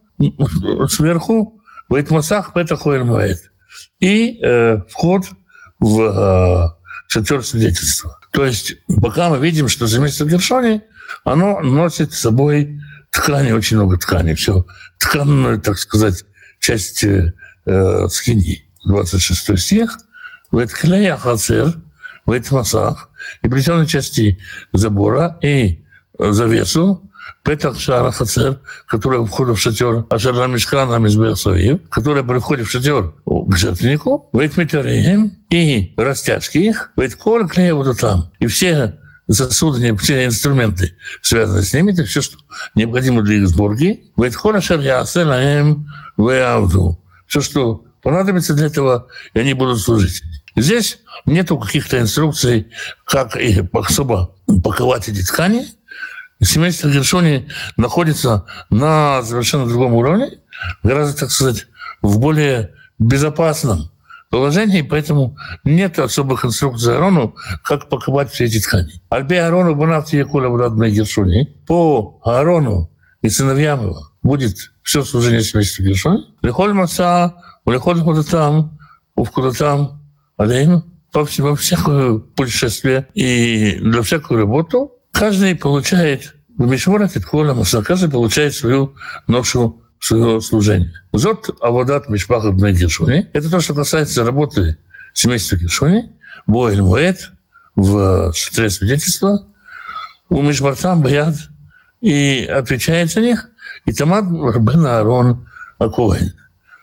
сверху, 0.89 1.60
будет 1.91 2.09
масах, 2.09 2.51
это 2.55 2.77
моэд. 2.87 3.51
И 3.99 4.39
э, 4.41 4.81
вход 4.89 5.25
в 5.77 6.01
э, 6.01 6.69
шатер 7.07 7.43
свидетельства. 7.43 8.17
То 8.31 8.45
есть 8.45 8.75
пока 9.01 9.29
мы 9.29 9.39
видим, 9.39 9.67
что 9.67 9.87
заместо 9.87 10.25
Гершони, 10.25 10.83
оно 11.25 11.59
носит 11.59 12.13
с 12.13 12.19
собой 12.19 12.79
ткани, 13.09 13.51
очень 13.51 13.75
много 13.75 13.97
ткани, 13.97 14.35
все 14.35 14.65
тканную, 14.99 15.59
так 15.59 15.77
сказать, 15.77 16.23
часть 16.59 17.03
э, 17.03 17.33
скини. 18.09 18.69
26 18.85 19.59
стих. 19.59 19.97
В 20.49 20.59
этом 20.59 21.17
хацер, 21.17 21.73
в 22.25 22.31
этих 22.31 22.51
масах, 22.51 23.09
и 23.41 23.49
плетеной 23.49 23.85
части 23.85 24.39
забора, 24.71 25.37
и 25.41 25.83
завесу, 26.17 27.10
Петах 27.43 27.79
Шара 27.79 28.11
Хацер, 28.11 28.59
которая 28.87 29.23
входит 29.23 29.57
в 29.57 29.59
шатер 29.59 30.05
Ашара 30.09 30.47
Мишкана 30.47 30.97
Мизбеасоев, 30.97 31.79
которая 31.89 32.23
приходит 32.23 32.67
в 32.67 32.71
шатер 32.71 33.13
к 33.25 33.55
жертвеннику, 33.55 34.29
вейт 34.31 34.57
метереем 34.57 35.31
и 35.49 35.93
растяжки 35.97 36.59
их, 36.59 36.91
вейт 36.95 37.15
коль 37.15 37.47
клея 37.47 37.75
там. 37.93 38.31
И 38.39 38.47
все 38.47 38.99
сосуды, 39.27 39.95
все 39.97 40.25
инструменты, 40.25 40.95
связанные 41.21 41.63
с 41.63 41.73
ними, 41.73 41.93
это 41.93 42.03
все, 42.03 42.21
что 42.21 42.37
необходимо 42.75 43.23
для 43.23 43.37
их 43.37 43.47
сборки. 43.47 44.11
Вейт 44.17 44.35
коля 44.35 44.61
шарьясе 44.61 45.23
лаем 45.23 45.87
веавду. 46.17 47.03
Все, 47.25 47.41
что 47.41 47.85
понадобится 48.03 48.53
для 48.53 48.67
этого, 48.67 49.07
и 49.33 49.39
они 49.39 49.53
будут 49.53 49.79
служить. 49.79 50.21
Здесь 50.55 50.99
нету 51.25 51.57
каких-то 51.57 51.99
инструкций, 51.99 52.67
как 53.05 53.35
их 53.37 53.65
особо 53.73 54.35
паковать 54.63 55.09
эти 55.09 55.23
ткани– 55.25 55.65
семейство 56.41 56.89
Гершони 56.89 57.47
находится 57.77 58.45
на 58.69 59.23
совершенно 59.23 59.67
другом 59.67 59.93
уровне, 59.93 60.39
гораздо, 60.83 61.19
так 61.19 61.31
сказать, 61.31 61.67
в 62.01 62.19
более 62.19 62.71
безопасном 62.99 63.91
положении, 64.29 64.81
поэтому 64.81 65.37
нет 65.63 65.99
особых 65.99 66.45
инструкций 66.45 66.95
Аарону, 66.95 67.35
как 67.63 67.89
паковать 67.89 68.31
все 68.31 68.45
эти 68.45 68.59
ткани. 68.59 69.01
Альбе 69.09 69.43
Аарону 69.43 69.75
Бунавти 69.75 70.15
Якуля 70.15 70.49
Бунадна 70.49 70.89
Гершони. 70.89 71.45
По 71.67 72.19
Аарону 72.23 72.89
и 73.21 73.29
сыновьям 73.29 73.83
его 73.83 74.07
будет 74.23 74.71
все 74.83 75.03
служение 75.03 75.43
семейства 75.43 75.83
Гершони. 75.83 76.23
Лихоль 76.41 76.73
Маца, 76.73 77.35
Лихоль 77.65 77.99
Худатам, 77.99 78.79
Увкудатам, 79.15 80.01
Алейну, 80.37 80.85
по 81.11 81.25
всякое 81.25 82.19
путешествие 82.19 83.07
и 83.13 83.77
для 83.81 84.01
всякую 84.01 84.39
работу 84.39 84.93
каждый 85.21 85.55
получает 85.55 86.33
в 86.57 86.67
Мишворах 86.67 87.15
Иткола 87.15 87.53
каждый 87.83 88.09
получает 88.09 88.55
свою 88.55 88.95
ношу 89.27 89.83
своего 89.99 90.41
служения. 90.41 90.91
Зот 91.13 91.47
Аводат 91.61 92.09
Мишпаха 92.09 92.51
Бнегершуни. 92.51 93.29
Это 93.31 93.51
то, 93.51 93.61
что 93.61 93.75
касается 93.75 94.25
работы 94.25 94.79
семейства 95.13 95.57
Гершуни. 95.57 96.11
Боэль 96.47 96.81
Муэт 96.81 97.29
в 97.75 98.33
шатре 98.33 98.71
свидетельства. 98.71 99.45
У 100.29 100.41
Мишбартам 100.41 101.03
Баяд. 101.03 101.35
И 102.01 102.43
отвечает 102.51 103.11
за 103.11 103.21
них. 103.21 103.47
И 103.85 103.93
Тамар 103.93 104.23
Рабен 104.23 104.87
Аарон 104.87 105.47
Акоин. 105.77 106.33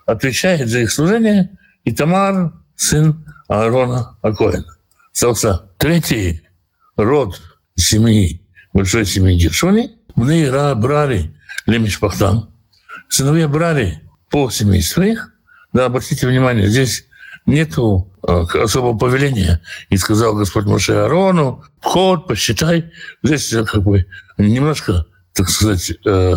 Отвечает 0.07 0.69
за 0.69 0.79
их 0.79 0.93
служение. 0.93 1.59
И 1.83 1.91
Тамар, 1.91 2.53
сын 2.77 3.25
Аарона 3.49 4.17
Акоина. 4.23 4.77
Третий 5.77 6.47
род 6.97 7.41
семьи, 7.79 8.43
большой 8.73 9.07
семьи 9.07 9.37
Гершони, 9.37 9.93
Бнейра 10.17 10.75
брали 10.75 11.35
Лемишпахтам. 11.67 12.51
Сыновья 13.09 13.49
брали 13.49 14.03
по 14.31 14.51
семейству 14.51 15.03
их. 15.03 15.33
Да, 15.73 15.87
обратите 15.87 16.27
внимание, 16.27 16.69
здесь 16.69 17.07
нету 17.47 18.13
э, 18.27 18.43
особого 18.63 18.97
повеления. 18.97 19.61
И 19.91 19.97
сказал 19.97 20.35
Господь 20.35 20.67
Моше 20.67 20.95
Арону, 20.95 21.65
вход, 21.81 22.27
посчитай. 22.27 22.91
Здесь 23.23 23.55
как 23.67 23.83
бы 23.83 24.07
немножко 24.37 25.07
так 25.35 25.51
сказать, 25.51 25.93
э, 26.05 26.35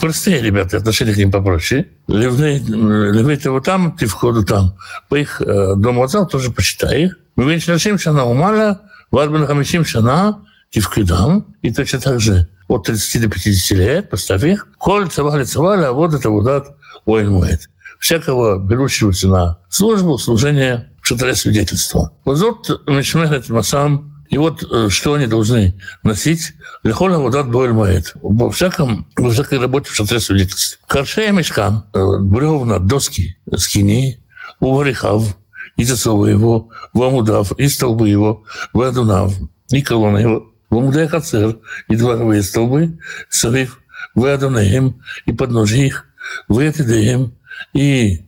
простые 0.00 0.42
ребята, 0.42 0.78
отношения 0.78 1.14
к 1.14 1.16
ним 1.16 1.30
попроще. 1.30 1.86
Левей-то 2.08 3.52
вот 3.52 3.64
там, 3.64 3.96
ты 3.96 4.06
входу 4.06 4.44
там. 4.44 4.76
По 5.08 5.14
их 5.14 5.40
э, 5.40 5.74
дому 5.76 6.02
отца 6.02 6.24
тоже 6.24 6.50
посчитай 6.50 7.04
их. 7.04 7.18
Мы 7.36 7.54
видим, 7.54 7.98
что 7.98 8.10
она 8.10 8.24
умала, 8.24 8.80
Варбен 9.10 9.46
Хамишим 9.46 9.84
Шана, 9.84 10.44
Кивкидам, 10.70 11.56
и 11.62 11.72
точно 11.72 12.00
так 12.00 12.20
же 12.20 12.48
от 12.68 12.84
30 12.86 13.22
до 13.22 13.28
50 13.28 13.78
лет, 13.78 14.10
поставь 14.10 14.44
их, 14.44 14.68
коль 14.78 15.08
цавали 15.08 15.44
цавали, 15.44 15.82
а 15.82 15.92
вот 15.92 16.14
это 16.14 16.30
вот 16.30 16.76
воин 17.04 17.32
муэт. 17.32 17.68
Всякого 17.98 18.58
берущегося 18.58 19.28
на 19.28 19.58
службу, 19.68 20.16
служение 20.18 20.90
в 21.02 21.06
шатре 21.06 21.34
свидетельства. 21.34 22.12
Вот 22.24 22.82
Мишмехет 22.86 23.48
Масам 23.48 24.10
и 24.30 24.38
вот 24.38 24.62
э, 24.62 24.88
что 24.88 25.14
они 25.14 25.26
должны 25.26 25.74
носить? 26.04 26.52
Лехола 26.84 27.18
водат 27.18 27.50
боэль 27.50 27.72
моет. 27.72 28.12
Во 28.22 28.50
всяком, 28.50 29.08
во 29.16 29.30
всякой 29.32 29.58
работе 29.58 29.90
в 29.90 29.94
шатре 29.94 30.20
свидетельств. 30.20 30.78
Каршея 30.86 31.32
мешкан, 31.32 31.84
э, 31.92 32.18
бревна, 32.20 32.78
доски, 32.78 33.36
скини, 33.56 34.22
уварихав, 34.60 35.36
и 35.80 35.84
засовы 35.84 36.28
его, 36.28 36.68
в 36.92 37.02
амудав, 37.02 37.52
и 37.58 37.66
столбы 37.66 38.10
его, 38.10 38.44
в 38.74 38.82
адунав, 38.82 39.32
и 39.70 39.80
колонны 39.80 40.18
его, 40.18 40.52
в 40.68 40.76
амудай 40.76 41.08
хацер, 41.08 41.56
и 41.88 41.96
дворовые 41.96 42.42
столбы, 42.42 42.98
салив, 43.30 43.80
в 44.14 44.26
адунеем, 44.26 45.00
и 45.24 45.32
подножи 45.32 45.78
их, 45.78 46.04
в 46.48 46.58
этидеем, 46.58 47.32
и 47.72 48.26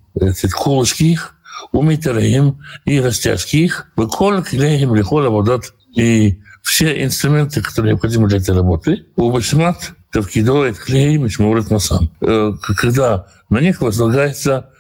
колышки 0.51 1.05
их, 1.05 1.35
умитереем 1.73 2.63
и 2.87 3.01
растяжки 3.01 3.57
их, 3.57 3.93
выколь 3.97 4.43
клеем 4.43 4.95
лихола 4.95 5.29
водат 5.29 5.75
и 5.95 6.41
все 6.63 7.05
инструменты, 7.05 7.61
которые 7.61 7.93
необходимы 7.93 8.29
для 8.29 8.39
этой 8.39 8.55
работы, 8.55 9.05
у 9.17 9.31
Башмат 9.31 9.93
Тавкидоет 10.11 10.79
клей 10.79 11.19
Мишмурит 11.19 11.71
Масам. 11.71 12.11
Э, 12.23 12.53
когда 12.79 13.27
на 13.51 13.59
них 13.61 13.83
возлагается 13.83 14.71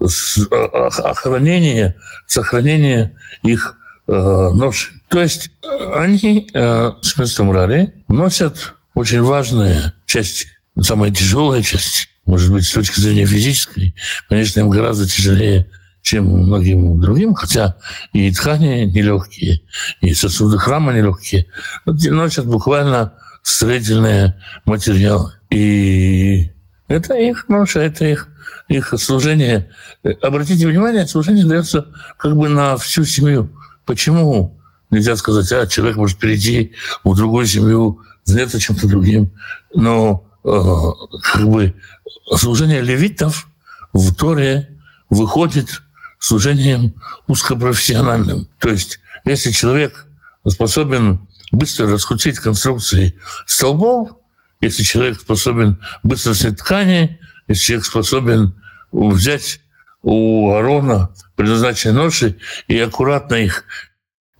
э, 0.00 0.54
охранение, 1.02 1.96
сохранение 2.26 3.16
их 3.42 3.76
э. 4.08 4.50
То 5.08 5.20
есть 5.20 5.50
они 5.94 6.48
с 6.52 7.16
местом 7.16 7.50
Рари 7.50 7.92
носят 8.08 8.74
очень 8.94 9.22
важные 9.22 9.92
части, 10.06 10.46
самые 10.80 11.12
тяжелые 11.12 11.62
части, 11.62 12.06
может 12.26 12.52
быть, 12.52 12.64
с 12.64 12.72
точки 12.72 13.00
зрения 13.00 13.26
физической, 13.26 13.94
конечно, 14.28 14.60
им 14.60 14.70
гораздо 14.70 15.08
тяжелее 15.08 15.66
чем 16.02 16.24
многим 16.24 17.00
другим, 17.00 17.34
хотя 17.34 17.76
и 18.12 18.32
ткани 18.32 18.84
нелегкие, 18.84 19.60
и 20.00 20.14
сосуды 20.14 20.58
храма 20.58 20.92
нелегкие, 20.92 21.46
носят 21.84 22.46
буквально 22.46 23.14
строительные 23.42 24.40
материалы. 24.64 25.32
И 25.50 26.50
это 26.90 27.14
их 27.14 27.48
ноша, 27.48 27.80
это 27.80 28.04
их, 28.04 28.26
их 28.66 28.92
служение. 28.98 29.70
Обратите 30.22 30.66
внимание, 30.66 31.06
служение 31.06 31.46
дается 31.46 31.86
как 32.18 32.36
бы 32.36 32.48
на 32.48 32.76
всю 32.76 33.04
семью. 33.04 33.48
Почему 33.86 34.60
нельзя 34.90 35.14
сказать, 35.14 35.52
а 35.52 35.68
человек 35.68 35.96
может 35.96 36.18
перейти 36.18 36.72
в 37.04 37.14
другую 37.14 37.46
семью, 37.46 38.00
заняться 38.24 38.58
чем-то 38.58 38.88
другим. 38.88 39.30
Но 39.72 40.24
э, 40.42 40.50
как 41.22 41.48
бы 41.48 41.76
служение 42.36 42.80
левитов 42.82 43.46
в 43.92 44.12
Торе 44.12 44.76
выходит 45.10 45.82
служением 46.18 46.94
узкопрофессиональным. 47.28 48.48
То 48.58 48.70
есть, 48.70 48.98
если 49.24 49.52
человек 49.52 50.06
способен 50.44 51.20
быстро 51.52 51.88
раскрутить 51.88 52.40
конструкции 52.40 53.14
столбов, 53.46 54.10
если 54.60 54.82
человек 54.82 55.20
способен 55.20 55.80
быстро 56.02 56.34
снять 56.34 56.58
ткани, 56.58 57.18
если 57.48 57.64
человек 57.64 57.86
способен 57.86 58.54
взять 58.92 59.60
у 60.02 60.52
Арона 60.52 61.10
предназначенные 61.36 61.94
ноши 61.94 62.38
и 62.68 62.78
аккуратно 62.78 63.34
их 63.34 63.64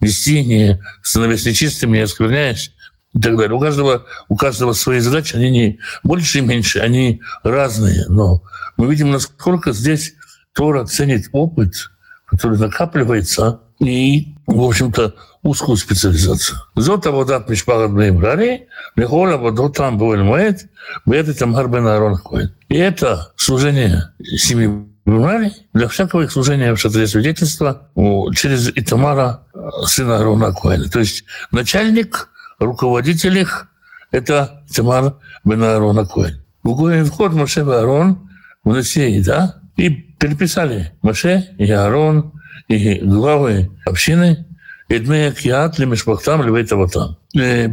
вести, 0.01 0.45
не 0.45 0.83
становясь 1.03 1.47
нечистыми, 1.47 1.99
не 1.99 2.03
оскверняясь, 2.05 2.73
и 3.13 3.21
так 3.21 3.37
далее. 3.37 3.57
У 3.57 3.61
каждого, 3.61 4.07
у 4.29 4.37
каждого 4.37 4.73
свои 4.73 5.01
задачи, 5.01 5.35
они 5.35 5.51
не 5.51 5.81
больше 6.03 6.39
и 6.39 6.43
меньше, 6.43 6.79
они 6.79 7.23
разные. 7.43 8.07
Но 8.09 8.43
мы 8.77 8.91
видим, 8.91 9.11
насколько 9.11 9.73
здесь 9.73 10.15
Тора 10.53 10.85
ценит 10.85 11.29
опыт, 11.33 11.91
который 12.27 12.59
накапливается, 12.59 13.61
и, 13.81 14.35
в 14.47 14.63
общем-то, 14.63 15.15
узкую 15.43 15.77
специализацию. 15.77 16.59
Аводат 16.77 17.49
мишпахат 17.49 17.93
бнеим 17.93 18.21
рари, 18.21 18.69
лехола 18.95 19.37
водот 19.37 19.77
там 19.77 19.99
боэль 19.99 20.23
моэт, 20.23 20.69
бэт 21.07 21.39
там 21.39 21.55
гарбен 21.55 21.87
Аарон 21.87 22.19
Коэн. 22.19 22.55
И 22.69 22.77
это 22.77 23.33
служение 23.37 24.13
семьи 24.37 24.87
Бумари 25.07 25.53
для 25.73 25.89
всякого 25.89 26.23
их 26.23 26.31
служения 26.31 26.75
в 26.75 26.79
шатре 26.79 27.07
свидетельства 27.07 27.89
через 28.37 28.69
Итамара, 28.69 29.45
сына 29.87 30.19
Аарона 30.19 30.53
Коэна. 30.53 30.89
То 30.89 31.01
есть 31.01 31.25
начальник, 31.51 32.29
руководитель 32.59 33.39
их– 33.39 33.69
это 34.11 34.63
Итамар 34.71 35.17
бен 35.43 35.65
Аарона 35.65 36.07
Коэн. 36.07 36.45
В 36.63 36.77
Гоин 36.77 37.07
вход 37.07 37.33
Моше 37.33 37.63
Аарон 37.63 38.29
в 38.63 38.75
Насеи, 38.75 39.21
да, 39.21 39.63
и 39.77 39.89
переписали 39.89 40.93
Маше 41.01 41.55
и 41.57 41.71
Аарон, 41.71 42.33
и 42.71 43.01
главы 43.01 43.71
общины, 43.85 44.47
Эдмея 44.89 45.33
Киат, 45.33 45.79
Лемешпахтам, 45.79 46.43
Левейтаватам. 46.45 47.19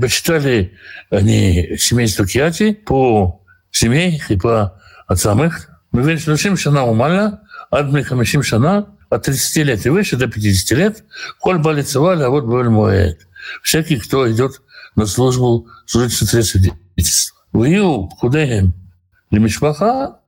Почитали 0.02 0.74
они 1.12 1.78
семейство 1.78 2.26
Киати 2.26 2.74
по 2.74 3.44
семье 3.70 4.20
и 4.28 4.36
по 4.38 4.82
отцам 5.06 5.44
их. 5.44 5.70
Мы 5.92 6.02
видим, 6.02 6.36
что 6.36 6.56
шана 6.56 6.86
умаля, 6.86 7.42
адми 7.70 8.02
хамишим 8.02 8.42
шана, 8.42 8.88
от 9.10 9.24
30 9.24 9.66
лет 9.66 9.86
и 9.86 9.90
выше 9.90 10.18
до 10.18 10.28
50 10.28 10.78
лет, 10.78 11.04
коль 11.40 11.60
балицевали, 11.60 12.24
а 12.24 12.30
вот 12.30 12.46
боль 12.46 12.70
моет. 12.70 13.28
Всякий, 13.62 13.98
кто 13.98 14.30
идет 14.32 14.62
на 14.96 15.06
службу 15.06 15.68
служить 15.86 16.14
в 16.14 16.44
свидетельства. 16.44 17.38
Вою, 17.52 18.10
куда 18.20 18.44
им? 18.44 18.74
Лемешпаха, 19.30 20.20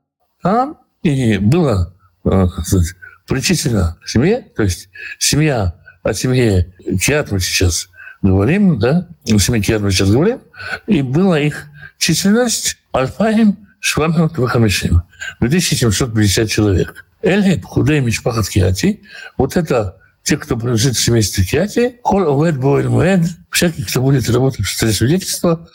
там 0.43 0.77
и 1.01 1.37
было 1.39 1.95
сказать, 2.23 2.93
причислено 3.29 3.97
к 4.03 4.09
семье, 4.09 4.47
то 4.55 4.63
есть 4.63 4.89
семья, 5.19 5.75
о 6.03 6.13
семье 6.13 6.73
мы 6.85 7.39
сейчас 7.39 7.87
говорим, 8.21 8.79
да, 8.79 9.07
о 9.25 9.39
семье 9.39 9.79
мы 9.79 9.91
сейчас 9.91 10.09
говорим, 10.09 10.41
и 10.87 11.01
была 11.01 11.39
их 11.39 11.67
численность 11.97 12.77
Альфаим 12.93 13.67
Швамхам 13.79 14.29
Твахамишим, 14.29 15.03
2750 15.39 16.49
человек. 16.49 17.05
Эльхеп, 17.21 17.65
Худей 17.65 17.99
Мишпахат 17.99 18.49
Киати, 18.49 19.01
вот 19.37 19.55
это 19.55 19.97
те, 20.23 20.37
кто 20.37 20.57
принадлежит 20.57 20.95
к 20.95 20.99
семейству 20.99 21.43
Киати, 21.43 21.99
Кол 22.01 22.41
Овед 22.41 22.57
Боэль 22.57 22.87
Муэд, 22.87 23.25
всякий, 23.51 23.83
кто 23.83 24.01
будет 24.01 24.29
работать 24.29 24.65
в 24.65 24.71
столе 24.71 24.91
свидетельства, 24.91 25.67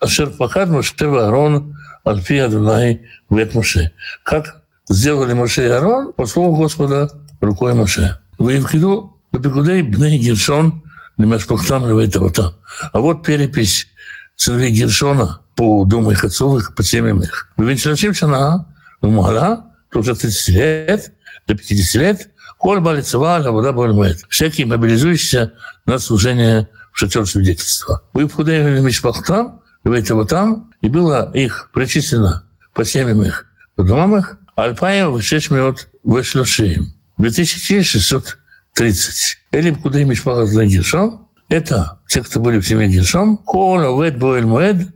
Ашер 0.00 0.30
Пахад 0.30 0.70
Моштева 0.70 1.28
Арон, 1.28 1.76
Альфия 2.06 2.48
Дунай 2.48 3.02
Вет 3.30 3.54
Моше. 3.54 3.92
Как 4.22 4.62
сделали 4.88 5.32
Моше 5.32 5.66
и 5.66 5.70
Арон 5.70 6.12
по 6.12 6.26
слову 6.26 6.56
Господа 6.56 7.10
рукой 7.40 7.74
Моше. 7.74 8.18
Вы 8.38 8.60
вкиду 8.60 9.18
Бабигудей 9.32 9.82
Бней 9.82 10.18
Гершон 10.18 10.82
Лемашпахтам 11.18 11.88
Левейтавата. 11.88 12.54
А 12.92 13.00
вот 13.00 13.24
перепись 13.24 13.88
сыновей 14.36 14.70
Гершона 14.70 15.40
по 15.54 15.84
дому 15.84 16.10
их 16.10 16.24
отцовых, 16.24 16.74
по 16.74 16.82
семьям 16.82 17.22
их. 17.22 17.48
Вы 17.56 17.66
ведь 17.66 17.80
шана 17.80 18.66
умала, 19.00 19.72
то 19.90 20.00
уже 20.00 20.14
30 20.14 20.48
лет, 20.48 21.12
до 21.46 21.54
50 21.54 21.94
лет, 22.02 22.30
Коль 22.58 22.80
балицева, 22.80 23.42
вода 23.50 23.72
боль 23.72 24.16
Всякий 24.28 24.64
мобилизующийся 24.64 25.52
на 25.84 25.98
служение 25.98 26.68
в 26.92 26.98
шатер 26.98 27.26
свидетельства. 27.26 28.02
Вы 28.12 28.26
входили 28.28 28.78
в 28.78 28.82
Мишпахтам, 28.82 29.60
там, 30.28 30.70
и 30.80 30.88
было 30.88 31.30
их 31.32 31.70
причислено 31.72 32.44
по 32.72 32.84
семьям 32.84 33.22
их, 33.22 33.46
по 33.76 33.84
домам 33.84 34.16
их, 34.16 34.38
Альпаев 34.56 35.22
600 35.22 35.88
вышлюшим. 36.02 36.92
2630. 37.18 39.38
Или 39.52 39.70
куда 39.72 40.00
им 40.00 40.08
Мишпахат 40.08 40.50
Гершом. 40.50 41.28
Это 41.48 42.00
те, 42.08 42.22
кто 42.22 42.40
были 42.40 42.58
в 42.58 42.66
семье 42.66 42.88
Гершом. 42.88 43.36
Кола, 43.36 44.02
Вед, 44.02 44.18
Боэль, 44.18 44.46
Муэд, 44.46 44.88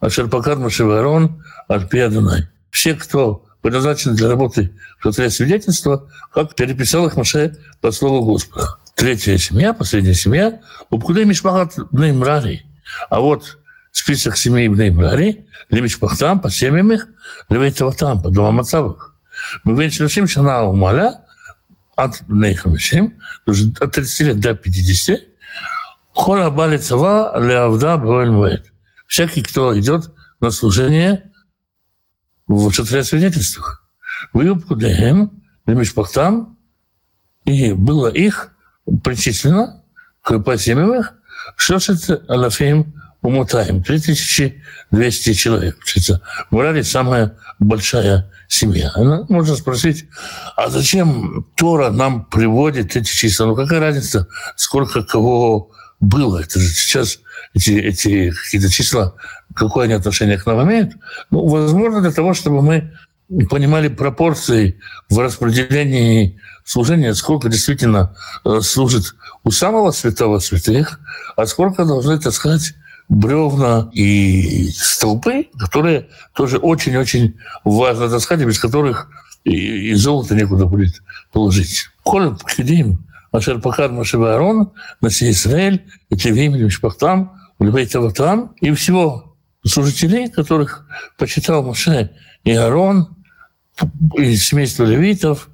Ашерпакад, 0.00 0.58
Машеварон, 0.58 1.42
Альпия, 1.66 2.10
Дунай. 2.10 2.46
Все, 2.70 2.94
кто 2.94 3.46
предназначены 3.62 4.14
для 4.14 4.28
работы 4.28 4.72
в 4.98 5.02
шатре 5.02 5.30
свидетельства, 5.30 6.10
как 6.32 6.54
переписал 6.54 7.06
их 7.06 7.16
Маше 7.16 7.56
по 7.80 7.90
слову 7.92 8.24
Господа. 8.24 8.76
Третья 8.94 9.38
семья, 9.38 9.72
последняя 9.72 10.14
семья, 10.14 10.60
Упкудей 10.90 11.24
Мишпахат 11.24 11.74
Бнеймрари. 11.90 12.66
А 13.10 13.20
вот 13.20 13.58
список 13.96 14.36
семей 14.36 14.68
Бней 14.68 14.90
Брари, 14.90 15.46
семьям 15.70 16.92
их, 16.92 17.08
Левейтаватам, 17.48 18.22
по 18.22 18.30
домам 18.30 18.60
отцовых. 18.60 19.14
Мы 19.64 19.82
видим, 19.82 20.08
что 20.08 20.26
шана 20.26 20.64
умаля, 20.64 21.20
от 21.96 22.22
Бней 22.28 22.54
Хамишим, 22.54 23.18
от 23.46 23.92
30 23.92 24.20
лет 24.20 24.40
до 24.40 24.54
50, 24.54 25.20
Хола 26.12 26.50
Бали 26.50 26.76
Цава, 26.76 27.40
Леавда, 27.40 27.96
Броэль 27.96 28.62
Всякий, 29.06 29.42
кто 29.42 29.78
идет 29.78 30.12
на 30.40 30.50
служение 30.50 31.32
в 32.46 32.70
шатре 32.72 33.02
свидетельствах. 33.02 33.88
В 34.34 34.42
юбку 34.42 34.76
Дехем, 34.76 35.42
Лемишпахтам, 35.64 36.58
и 37.46 37.72
было 37.72 38.08
их 38.08 38.50
причислено, 39.02 39.82
по 40.22 40.58
семьям 40.58 40.94
их, 40.94 41.14
Шошет 41.56 42.10
Алафим 42.28 42.92
умотаем. 43.22 43.82
3200 43.82 45.32
человек. 45.34 45.78
В 46.50 46.56
Урале 46.56 46.84
самая 46.84 47.36
большая 47.58 48.30
семья. 48.48 48.92
Она, 48.94 49.24
можно 49.28 49.56
спросить, 49.56 50.06
а 50.56 50.68
зачем 50.68 51.46
Тора 51.56 51.90
нам 51.90 52.24
приводит 52.26 52.96
эти 52.96 53.10
числа? 53.10 53.46
Ну 53.46 53.56
какая 53.56 53.80
разница, 53.80 54.28
сколько 54.56 55.02
кого 55.02 55.70
было? 56.00 56.40
Это 56.40 56.60
же 56.60 56.68
сейчас 56.68 57.18
эти, 57.54 57.72
эти 57.72 58.30
какие-то 58.30 58.70
числа, 58.70 59.14
какое 59.54 59.84
они 59.84 59.94
отношение 59.94 60.38
к 60.38 60.46
нам 60.46 60.62
имеют? 60.68 60.92
Ну, 61.30 61.46
возможно, 61.46 62.00
для 62.00 62.12
того, 62.12 62.34
чтобы 62.34 62.62
мы 62.62 62.92
понимали 63.48 63.88
пропорции 63.88 64.78
в 65.10 65.18
распределении 65.18 66.40
служения, 66.64 67.14
сколько 67.14 67.48
действительно 67.48 68.14
э, 68.44 68.60
служит 68.60 69.14
у 69.44 69.50
самого 69.50 69.90
святого 69.90 70.38
святых, 70.38 71.00
а 71.36 71.46
сколько 71.46 71.84
должны 71.84 72.18
таскать 72.18 72.74
бревна 73.08 73.88
и 73.92 74.68
столбы, 74.70 75.48
которые 75.58 76.08
тоже 76.34 76.58
очень-очень 76.58 77.36
важно 77.64 78.08
таскать, 78.08 78.44
без 78.44 78.58
которых 78.58 79.08
и, 79.44 79.90
и 79.90 79.94
золото 79.94 80.34
некуда 80.34 80.66
будет 80.66 81.02
положить. 81.32 81.86
Коль 82.02 82.36
пхидим, 82.36 83.06
ашер 83.32 83.60
пакад 83.60 83.92
Машева 83.92 84.32
Аарон, 84.32 84.72
Наси 85.00 85.30
Израиль, 85.30 85.84
Этевим, 86.10 86.54
Мишпахтам, 86.54 87.38
Улибей 87.58 87.86
Таватам, 87.86 88.54
и 88.60 88.72
всего 88.72 89.36
служителей, 89.64 90.28
которых 90.30 90.86
почитал 91.16 91.62
Маше 91.62 92.10
и 92.44 92.52
Аарон, 92.52 93.16
из 94.16 94.46
семейства 94.46 94.84
левитов, 94.84 95.48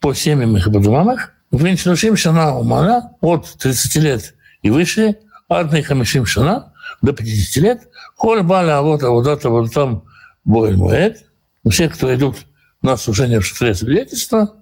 по 0.00 0.14
семьям 0.14 0.56
их 0.56 0.66
и 0.66 0.70
по 0.70 0.80
домам 0.80 1.12
их, 1.12 1.32
Венчнушим 1.50 2.16
Шана 2.16 2.58
Умана 2.58 3.12
от 3.20 3.46
30 3.58 3.96
лет 3.96 4.34
и 4.62 4.70
выше, 4.70 5.16
Адный 5.48 5.82
Хамишим 5.82 6.26
Шана 6.26 6.73
до 7.02 7.12
50 7.12 7.62
лет, 7.62 7.88
Коль 8.16 8.42
Баля 8.42 8.80
вот 8.82 9.02
а 9.02 9.10
вот 9.10 9.26
это 9.26 9.50
вот 9.50 9.72
там 9.72 10.04
Боэль 10.44 10.76
Муэд, 10.76 11.24
все, 11.68 11.88
кто 11.88 12.14
идут 12.14 12.36
на 12.82 12.96
служение 12.96 13.40
в 13.40 13.46
шатре 13.46 13.74
свидетельства, 13.74 14.54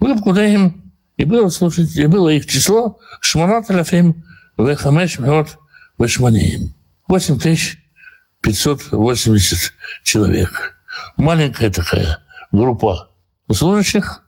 вы 0.00 0.18
куда 0.20 0.46
им 0.46 0.92
и 1.16 1.24
было 1.24 1.48
слушать, 1.48 1.96
и 1.96 2.06
было 2.06 2.28
их 2.28 2.46
число 2.46 3.00
Шманат 3.20 3.68
Аляфим 3.70 4.24
Вехамеш 4.58 5.18
Меот 5.18 5.56
Вешманиим. 5.98 6.74
8580 7.08 9.72
человек. 10.02 10.76
Маленькая 11.16 11.70
такая 11.70 12.18
группа 12.52 13.10
служащих, 13.50 14.22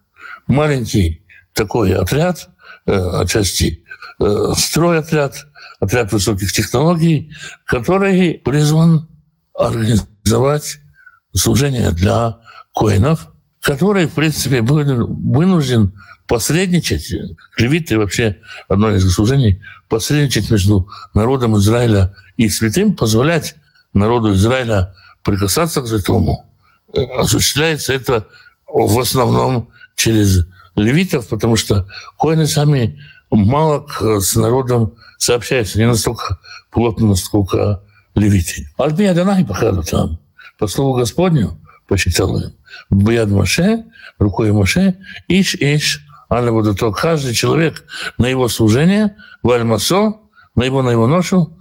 маленький 0.47 1.23
такой 1.53 1.95
отряд, 1.95 2.49
э, 2.87 2.93
отчасти 2.93 3.85
э, 4.21 4.53
стройотряд, 4.57 5.48
отряд 5.81 6.13
высоких 6.13 6.53
технологий, 6.53 7.33
который 7.65 8.35
призван 8.35 9.09
организовать 9.55 10.79
служение 11.35 11.91
для 11.93 12.39
коинов, 12.75 13.29
который, 13.61 14.07
в 14.07 14.13
принципе, 14.13 14.63
вынужден 14.63 15.93
посредничать, 16.27 17.11
левиты 17.57 17.99
вообще 17.99 18.39
одно 18.69 18.95
из 18.95 19.11
служений, 19.13 19.63
посредничать 19.89 20.51
между 20.51 20.89
народом 21.15 21.57
Израиля 21.57 22.15
и 22.37 22.49
святым, 22.49 22.95
позволять 22.95 23.57
народу 23.95 24.35
Израиля 24.35 24.95
прикасаться 25.25 25.81
к 25.81 25.87
святому. 25.87 26.47
Осуществляется 27.19 27.93
это 27.93 28.27
в 28.67 28.99
основном 28.99 29.71
через 29.97 30.47
левитов, 30.77 31.29
потому 31.29 31.57
что 31.57 31.89
коины 32.19 32.47
сами 32.47 33.01
мало 33.31 33.87
с 34.21 34.37
народом 34.37 34.95
сообщаются, 35.19 35.79
не 35.79 35.87
настолько 35.87 36.39
плотно, 36.71 37.09
насколько 37.09 37.83
левиты. 38.15 38.69
Альбия 38.77 39.15
Данай 39.15 39.45
походу 39.45 39.83
там. 39.83 40.19
По 40.59 40.67
слову 40.67 40.95
Господню, 40.95 41.59
посчитал 41.87 42.37
им, 42.37 42.53
Бияд 42.91 43.29
Маше, 43.29 43.85
рукой 44.19 44.53
Маше, 44.53 44.99
Иш, 45.29 45.55
Иш, 45.55 46.05
Аля 46.31 46.75
то 46.75 46.93
каждый 46.93 47.33
человек 47.33 47.85
на 48.19 48.27
его 48.27 48.49
служение, 48.49 49.17
Вальмасо, 49.43 50.17
на 50.55 50.65
его, 50.65 50.83
на 50.83 50.91
его 50.91 51.07
ношу, 51.07 51.57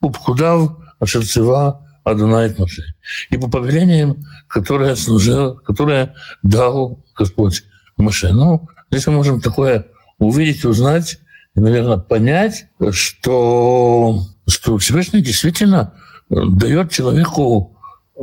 Упкудав, 0.00 0.76
Ашерцева, 1.00 1.88
Адонайт 2.04 2.58
Маше. 2.58 2.82
И 3.30 3.36
по 3.36 3.48
повелениям, 3.48 4.24
которое 4.48 4.94
служил, 4.96 5.56
которое 5.56 6.14
дал 6.42 7.04
Господь 7.16 7.64
Маше. 7.96 8.32
Ну, 8.32 8.68
здесь 8.90 9.06
мы 9.06 9.14
можем 9.14 9.40
такое 9.40 9.86
увидеть, 10.26 10.64
узнать 10.64 11.18
и, 11.54 11.60
наверное, 11.60 11.98
понять, 11.98 12.66
что, 12.90 14.20
что 14.46 14.78
Всевышний 14.78 15.20
действительно 15.20 15.94
дает 16.28 16.90
человеку, 16.90 17.76
э, 18.16 18.22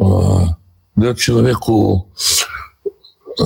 дает 0.95 1.19
человеку, 1.19 2.11
э, 3.39 3.43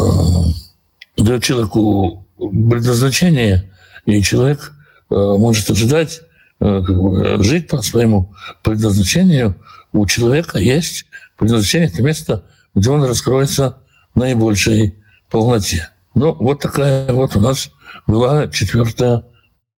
дает 1.17 1.43
человеку 1.43 2.25
предназначение, 2.37 3.71
и 4.05 4.21
человек 4.21 4.73
э, 5.09 5.15
может 5.15 5.69
ожидать, 5.69 6.21
э, 6.59 7.37
жить 7.39 7.67
по 7.67 7.81
своему 7.81 8.33
предназначению. 8.63 9.55
У 9.91 10.05
человека 10.05 10.59
есть 10.59 11.05
предназначение, 11.37 11.89
это 11.89 12.01
место, 12.01 12.43
где 12.73 12.89
он 12.89 13.03
раскроется 13.03 13.77
наибольшей 14.15 14.95
полноте. 15.29 15.89
Ну, 16.15 16.33
вот 16.33 16.61
такая 16.61 17.11
вот 17.11 17.35
у 17.35 17.39
нас 17.39 17.71
была 18.07 18.47
четвертая 18.47 19.23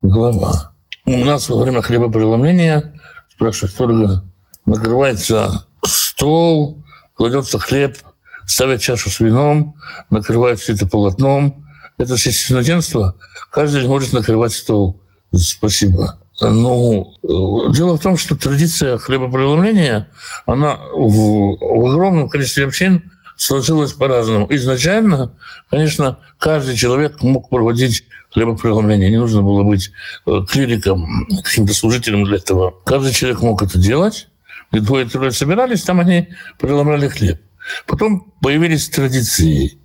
глава. 0.03 0.72
У 1.07 1.24
нас 1.24 1.48
во 1.48 1.62
время 1.62 1.83
хлебопреломления, 1.83 2.94
спрашивают 3.31 3.72
сторога, 3.72 4.24
накрывается 4.66 5.66
стол, 5.85 6.83
кладется 7.14 7.59
хлеб, 7.59 7.98
ставят 8.46 8.81
чашу 8.81 9.11
с 9.11 9.20
вином, 9.20 9.77
накрывают 10.11 10.61
все 10.61 10.74
это 10.74 10.87
полотном. 10.87 11.64
Это 11.96 12.16
священноденство. 12.16 13.16
Каждый 13.53 13.87
может 13.87 14.12
накрывать 14.12 14.53
стол. 14.53 15.00
Спасибо. 15.33 16.18
Ну, 16.40 17.14
дело 17.22 17.96
в 17.96 18.00
том, 18.00 18.16
что 18.16 18.37
традиция 18.37 18.98
хлебопреломления, 18.98 20.09
она 20.46 20.77
в, 20.92 21.57
в 21.61 21.87
огромном 21.87 22.29
количестве 22.29 22.66
общин 22.66 23.12
сложилось 23.37 23.92
по-разному. 23.92 24.47
Изначально, 24.51 25.37
конечно, 25.70 26.18
каждый 26.38 26.77
человек 26.77 27.23
мог 27.23 27.49
проводить 27.49 28.05
хлебопреломление. 28.33 29.11
Не 29.11 29.18
нужно 29.18 29.42
было 29.42 29.62
быть 29.62 29.90
э, 30.27 30.40
клириком, 30.49 31.27
каким-то 31.42 31.75
служителем 31.75 32.25
для 32.25 32.37
этого. 32.37 32.75
Каждый 32.85 33.12
человек 33.12 33.40
мог 33.40 33.62
это 33.62 33.79
делать. 33.79 34.29
И 34.73 34.81
двое-трое 34.81 35.31
собирались, 35.31 35.83
там 35.83 36.01
они 36.01 36.29
преломляли 36.59 37.09
хлеб. 37.09 37.40
Потом 37.87 38.33
появились 38.40 38.88
традиции. 38.88 39.79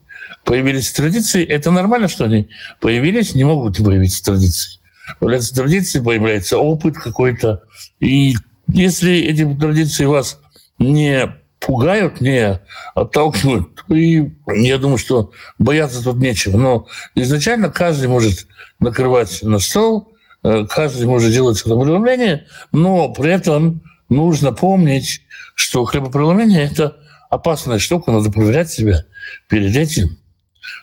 Появились 0.43 0.91
традиции. 0.91 1.45
Это 1.45 1.69
нормально, 1.69 2.07
что 2.07 2.25
они 2.25 2.49
появились, 2.79 3.35
не 3.35 3.43
могут 3.43 3.77
появиться 3.77 4.23
традиции. 4.23 4.79
Появляются 5.19 5.55
традиции, 5.55 5.99
появляется 5.99 6.57
опыт 6.57 6.97
какой-то. 6.97 7.63
И 7.99 8.35
если 8.67 9.15
эти 9.19 9.45
традиции 9.59 10.05
вас 10.05 10.39
не 10.79 11.38
пугают, 11.59 12.21
не 12.21 12.59
отталкивают. 12.95 13.83
И 13.89 14.31
я 14.47 14.77
думаю, 14.77 14.97
что 14.97 15.31
бояться 15.57 16.03
тут 16.03 16.17
нечего. 16.17 16.57
Но 16.57 16.87
изначально 17.15 17.69
каждый 17.69 18.07
может 18.07 18.47
накрывать 18.79 19.41
на 19.43 19.59
стол, 19.59 20.13
э, 20.43 20.65
каждый 20.69 21.05
может 21.05 21.31
делать 21.31 21.61
хлебопреломление, 21.61 22.47
но 22.71 23.13
при 23.13 23.31
этом 23.31 23.81
нужно 24.09 24.53
помнить, 24.53 25.21
что 25.55 25.85
хлебопреломление– 25.85 26.63
это 26.71 26.97
опасная 27.29 27.79
штука, 27.79 28.11
надо 28.11 28.31
проверять 28.31 28.71
себя 28.71 29.05
перед 29.47 29.75
этим. 29.75 30.17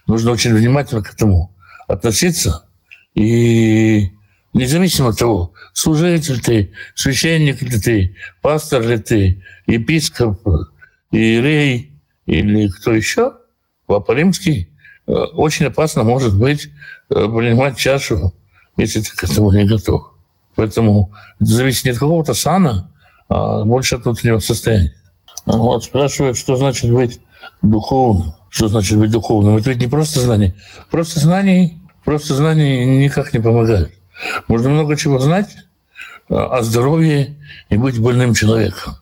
Нужно 0.06 0.30
очень 0.30 0.54
внимательно 0.54 1.02
к 1.02 1.12
этому 1.12 1.54
относиться. 1.88 2.66
И 3.14 4.10
независимо 4.52 5.08
от 5.08 5.18
того, 5.18 5.54
служитель 5.72 6.40
ты, 6.40 6.72
священник 6.94 7.62
ли 7.62 7.80
ты, 7.80 8.16
пастор 8.42 8.82
ли 8.82 8.98
ты, 8.98 9.42
епископ, 9.66 10.40
иерей 11.10 11.92
или 12.26 12.68
кто 12.68 12.92
еще, 12.92 13.34
Папа 13.86 14.12
Римский, 14.12 14.68
э, 15.06 15.12
очень 15.12 15.66
опасно 15.66 16.02
может 16.02 16.36
быть 16.36 16.68
э, 17.10 17.14
принимать 17.14 17.76
чашу, 17.76 18.34
если 18.76 19.00
ты 19.00 19.10
к 19.14 19.24
этому 19.24 19.52
не 19.52 19.64
готов. 19.64 20.12
Поэтому 20.56 21.12
это 21.40 21.50
зависит 21.50 21.84
не 21.84 21.90
от 21.92 21.98
какого-то 21.98 22.34
сана, 22.34 22.90
а 23.28 23.64
больше 23.64 23.96
от 23.96 24.04
внутреннего 24.04 24.40
состояния. 24.40 24.94
Вот, 25.44 25.84
спрашивают, 25.84 26.36
что 26.36 26.56
значит 26.56 26.90
быть 26.90 27.20
духовным. 27.62 28.34
Что 28.48 28.68
значит 28.68 28.98
быть 28.98 29.10
духовным? 29.10 29.56
Это 29.56 29.70
ведь 29.70 29.80
не 29.80 29.86
просто 29.86 30.20
знание. 30.20 30.54
Просто 30.90 31.20
знаний, 31.20 31.78
просто 32.04 32.34
знаний 32.34 33.04
никак 33.04 33.32
не 33.32 33.40
помогает. 33.40 33.92
Можно 34.48 34.70
много 34.70 34.96
чего 34.96 35.18
знать 35.18 35.56
о 36.28 36.62
здоровье 36.62 37.36
и 37.68 37.76
быть 37.76 38.00
больным 38.00 38.34
человеком. 38.34 38.96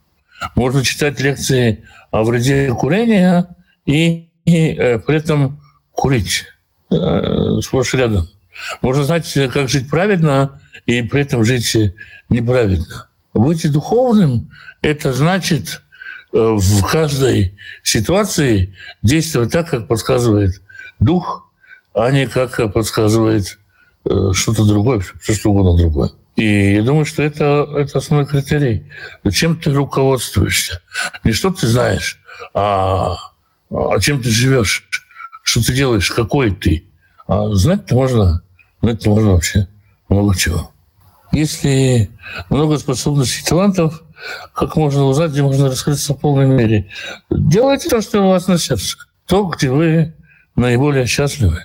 Можно 0.54 0.84
читать 0.84 1.20
лекции 1.20 1.84
о 2.10 2.24
вреде 2.24 2.68
курения 2.72 3.48
и, 3.86 4.28
и 4.44 4.68
э, 4.72 4.98
при 4.98 5.16
этом 5.16 5.60
курить 5.92 6.44
э, 6.90 7.60
сплошь 7.62 7.94
рядом. 7.94 8.28
Можно 8.82 9.04
знать, 9.04 9.32
как 9.52 9.68
жить 9.68 9.90
праведно 9.90 10.60
и 10.86 11.02
при 11.02 11.22
этом 11.22 11.44
жить 11.44 11.76
неправедно. 12.28 13.08
Быть 13.32 13.70
духовным– 13.70 14.50
это 14.82 15.12
значит 15.12 15.82
э, 16.32 16.38
в 16.38 16.86
каждой 16.86 17.58
ситуации 17.82 18.74
действовать 19.02 19.50
так, 19.50 19.68
как 19.68 19.88
подсказывает 19.88 20.62
дух, 21.00 21.50
а 21.94 22.10
не 22.10 22.26
как 22.28 22.72
подсказывает 22.72 23.58
э, 24.04 24.30
что-то 24.32 24.64
другое, 24.64 25.00
все 25.20 25.34
что 25.34 25.50
угодно 25.50 25.76
другое. 25.76 26.10
И 26.36 26.74
я 26.74 26.82
думаю, 26.82 27.04
что 27.04 27.22
это, 27.22 27.66
это 27.76 27.98
основной 27.98 28.26
критерий. 28.26 28.90
Чем 29.30 29.60
ты 29.60 29.72
руководствуешься? 29.72 30.82
Не 31.22 31.32
что 31.32 31.50
ты 31.50 31.66
знаешь, 31.66 32.20
а, 32.52 33.16
а 33.70 34.00
чем 34.00 34.20
ты 34.20 34.30
живешь, 34.30 34.88
что 35.42 35.64
ты 35.64 35.72
делаешь, 35.72 36.10
какой 36.10 36.50
ты. 36.50 36.86
А 37.28 37.54
знать-то 37.54 37.94
можно, 37.94 38.42
знать-то 38.82 39.10
можно 39.10 39.32
вообще 39.32 39.68
много 40.08 40.36
чего. 40.36 40.72
Если 41.30 42.10
много 42.50 42.78
способностей 42.78 43.42
и 43.42 43.48
талантов, 43.48 44.02
как 44.54 44.76
можно 44.76 45.04
узнать, 45.04 45.32
где 45.32 45.42
можно 45.42 45.68
раскрыться 45.68 46.14
в 46.14 46.18
полной 46.18 46.46
мере? 46.46 46.90
Делайте 47.30 47.88
то, 47.88 48.00
что 48.00 48.22
у 48.22 48.30
вас 48.30 48.46
на 48.48 48.58
сердце. 48.58 48.96
То, 49.26 49.44
где 49.44 49.70
вы 49.70 50.14
наиболее 50.56 51.06
счастливы. 51.06 51.64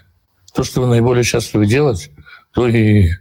То, 0.54 0.64
что 0.64 0.82
вы 0.82 0.88
наиболее 0.88 1.24
счастливы 1.24 1.66
делать, 1.68 2.12
то 2.54 2.68
и, 2.68 3.12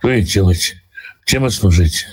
то 0.00 0.10
и 0.10 0.22
делайте. 0.22 0.82
Чем 1.28 1.44
и 1.44 1.50
служите. 1.50 2.06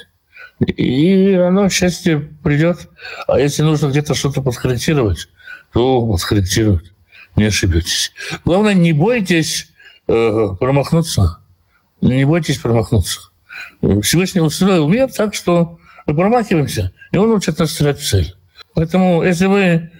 И 0.59 1.31
оно, 1.35 1.69
счастье, 1.69 2.19
придет. 2.43 2.89
А 3.29 3.39
если 3.39 3.63
нужно 3.63 3.87
где-то 3.87 4.13
что-то 4.13 4.41
подкорректировать, 4.41 5.29
то 5.71 6.05
подкорректировать. 6.05 6.91
Не 7.37 7.45
ошибетесь. 7.45 8.11
Главное, 8.43 8.73
не 8.73 8.91
бойтесь 8.91 9.71
э, 10.09 10.47
промахнуться. 10.59 11.39
Не 12.01 12.25
бойтесь 12.25 12.57
промахнуться. 12.57 13.29
Всевышний 14.01 14.41
устроил 14.41 14.89
мир 14.89 15.09
так, 15.09 15.33
что 15.33 15.79
мы 16.05 16.13
промахиваемся, 16.13 16.91
и 17.13 17.17
он 17.17 17.31
учит 17.31 17.57
нас 17.57 17.71
стрелять 17.71 18.01
в 18.01 18.05
цель. 18.05 18.35
Поэтому, 18.73 19.23
если 19.23 19.45
вы 19.45 19.61
э, 19.61 19.91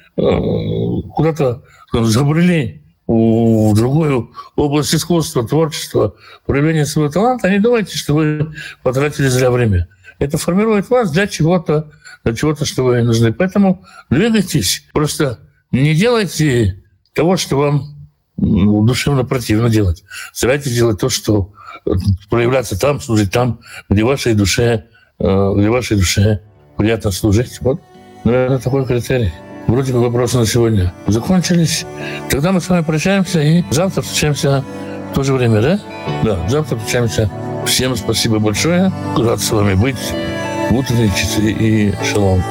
куда-то 1.14 1.64
забрели 1.94 2.84
в 3.08 3.74
другую 3.76 4.32
область 4.56 4.96
искусства, 4.96 5.48
творчества, 5.48 6.16
проявления 6.46 6.86
своего 6.86 7.12
таланта, 7.12 7.50
не 7.50 7.60
думайте, 7.60 7.98
что 7.98 8.16
вы 8.16 8.54
потратили 8.82 9.28
зря 9.28 9.52
время. 9.52 9.88
Это 10.18 10.38
формирует 10.38 10.90
вас 10.90 11.12
для 11.12 11.28
чего-то, 11.28 11.92
для 12.24 12.34
чего-то, 12.34 12.66
что 12.66 12.84
вы 12.84 13.04
нужны. 13.04 13.32
Поэтому 13.34 13.84
двигайтесь. 14.10 14.86
Просто 14.94 15.40
не 15.72 15.94
делайте 15.94 16.84
того, 17.14 17.38
что 17.38 17.58
вам 17.58 17.96
душевно 18.38 19.24
противно 19.24 19.70
делать. 19.70 20.04
Старайтесь 20.34 20.74
делать 20.74 21.00
то, 21.00 21.10
что 21.10 21.54
э, 21.86 21.92
проявляться 22.30 22.80
там, 22.80 23.00
служить 23.00 23.32
там, 23.32 23.60
где 23.90 24.04
вашей 24.04 24.34
душе, 24.34 24.86
э, 25.20 25.54
где 25.58 25.70
вашей 25.70 25.98
душе 25.98 26.42
приятно 26.78 27.12
служить. 27.12 27.60
Вот, 27.62 27.80
наверное, 28.24 28.60
такой 28.60 28.86
критерий. 28.86 29.32
Вроде 29.68 29.94
бы 29.94 30.02
вопросы 30.02 30.38
на 30.38 30.46
сегодня 30.46 30.94
закончились. 31.08 31.86
Тогда 32.30 32.52
мы 32.52 32.62
с 32.62 32.70
вами 32.70 32.84
прощаемся 32.84 33.42
и 33.42 33.64
завтра 33.72 34.02
встречаемся 34.02 34.64
в 35.12 35.16
то 35.16 35.24
же 35.24 35.34
время, 35.34 35.62
да? 35.62 35.80
Да, 36.24 36.50
завтра 36.50 36.78
встречаемся. 36.78 37.30
Всем 37.66 37.96
спасибо 37.96 38.40
большое. 38.40 38.92
Рад 39.18 39.40
с 39.40 39.52
вами 39.52 39.74
быть 39.74 39.98
в 40.70 40.76
утренней 40.76 41.10
часы 41.16 41.52
и 41.52 41.94
шалом. 42.04 42.44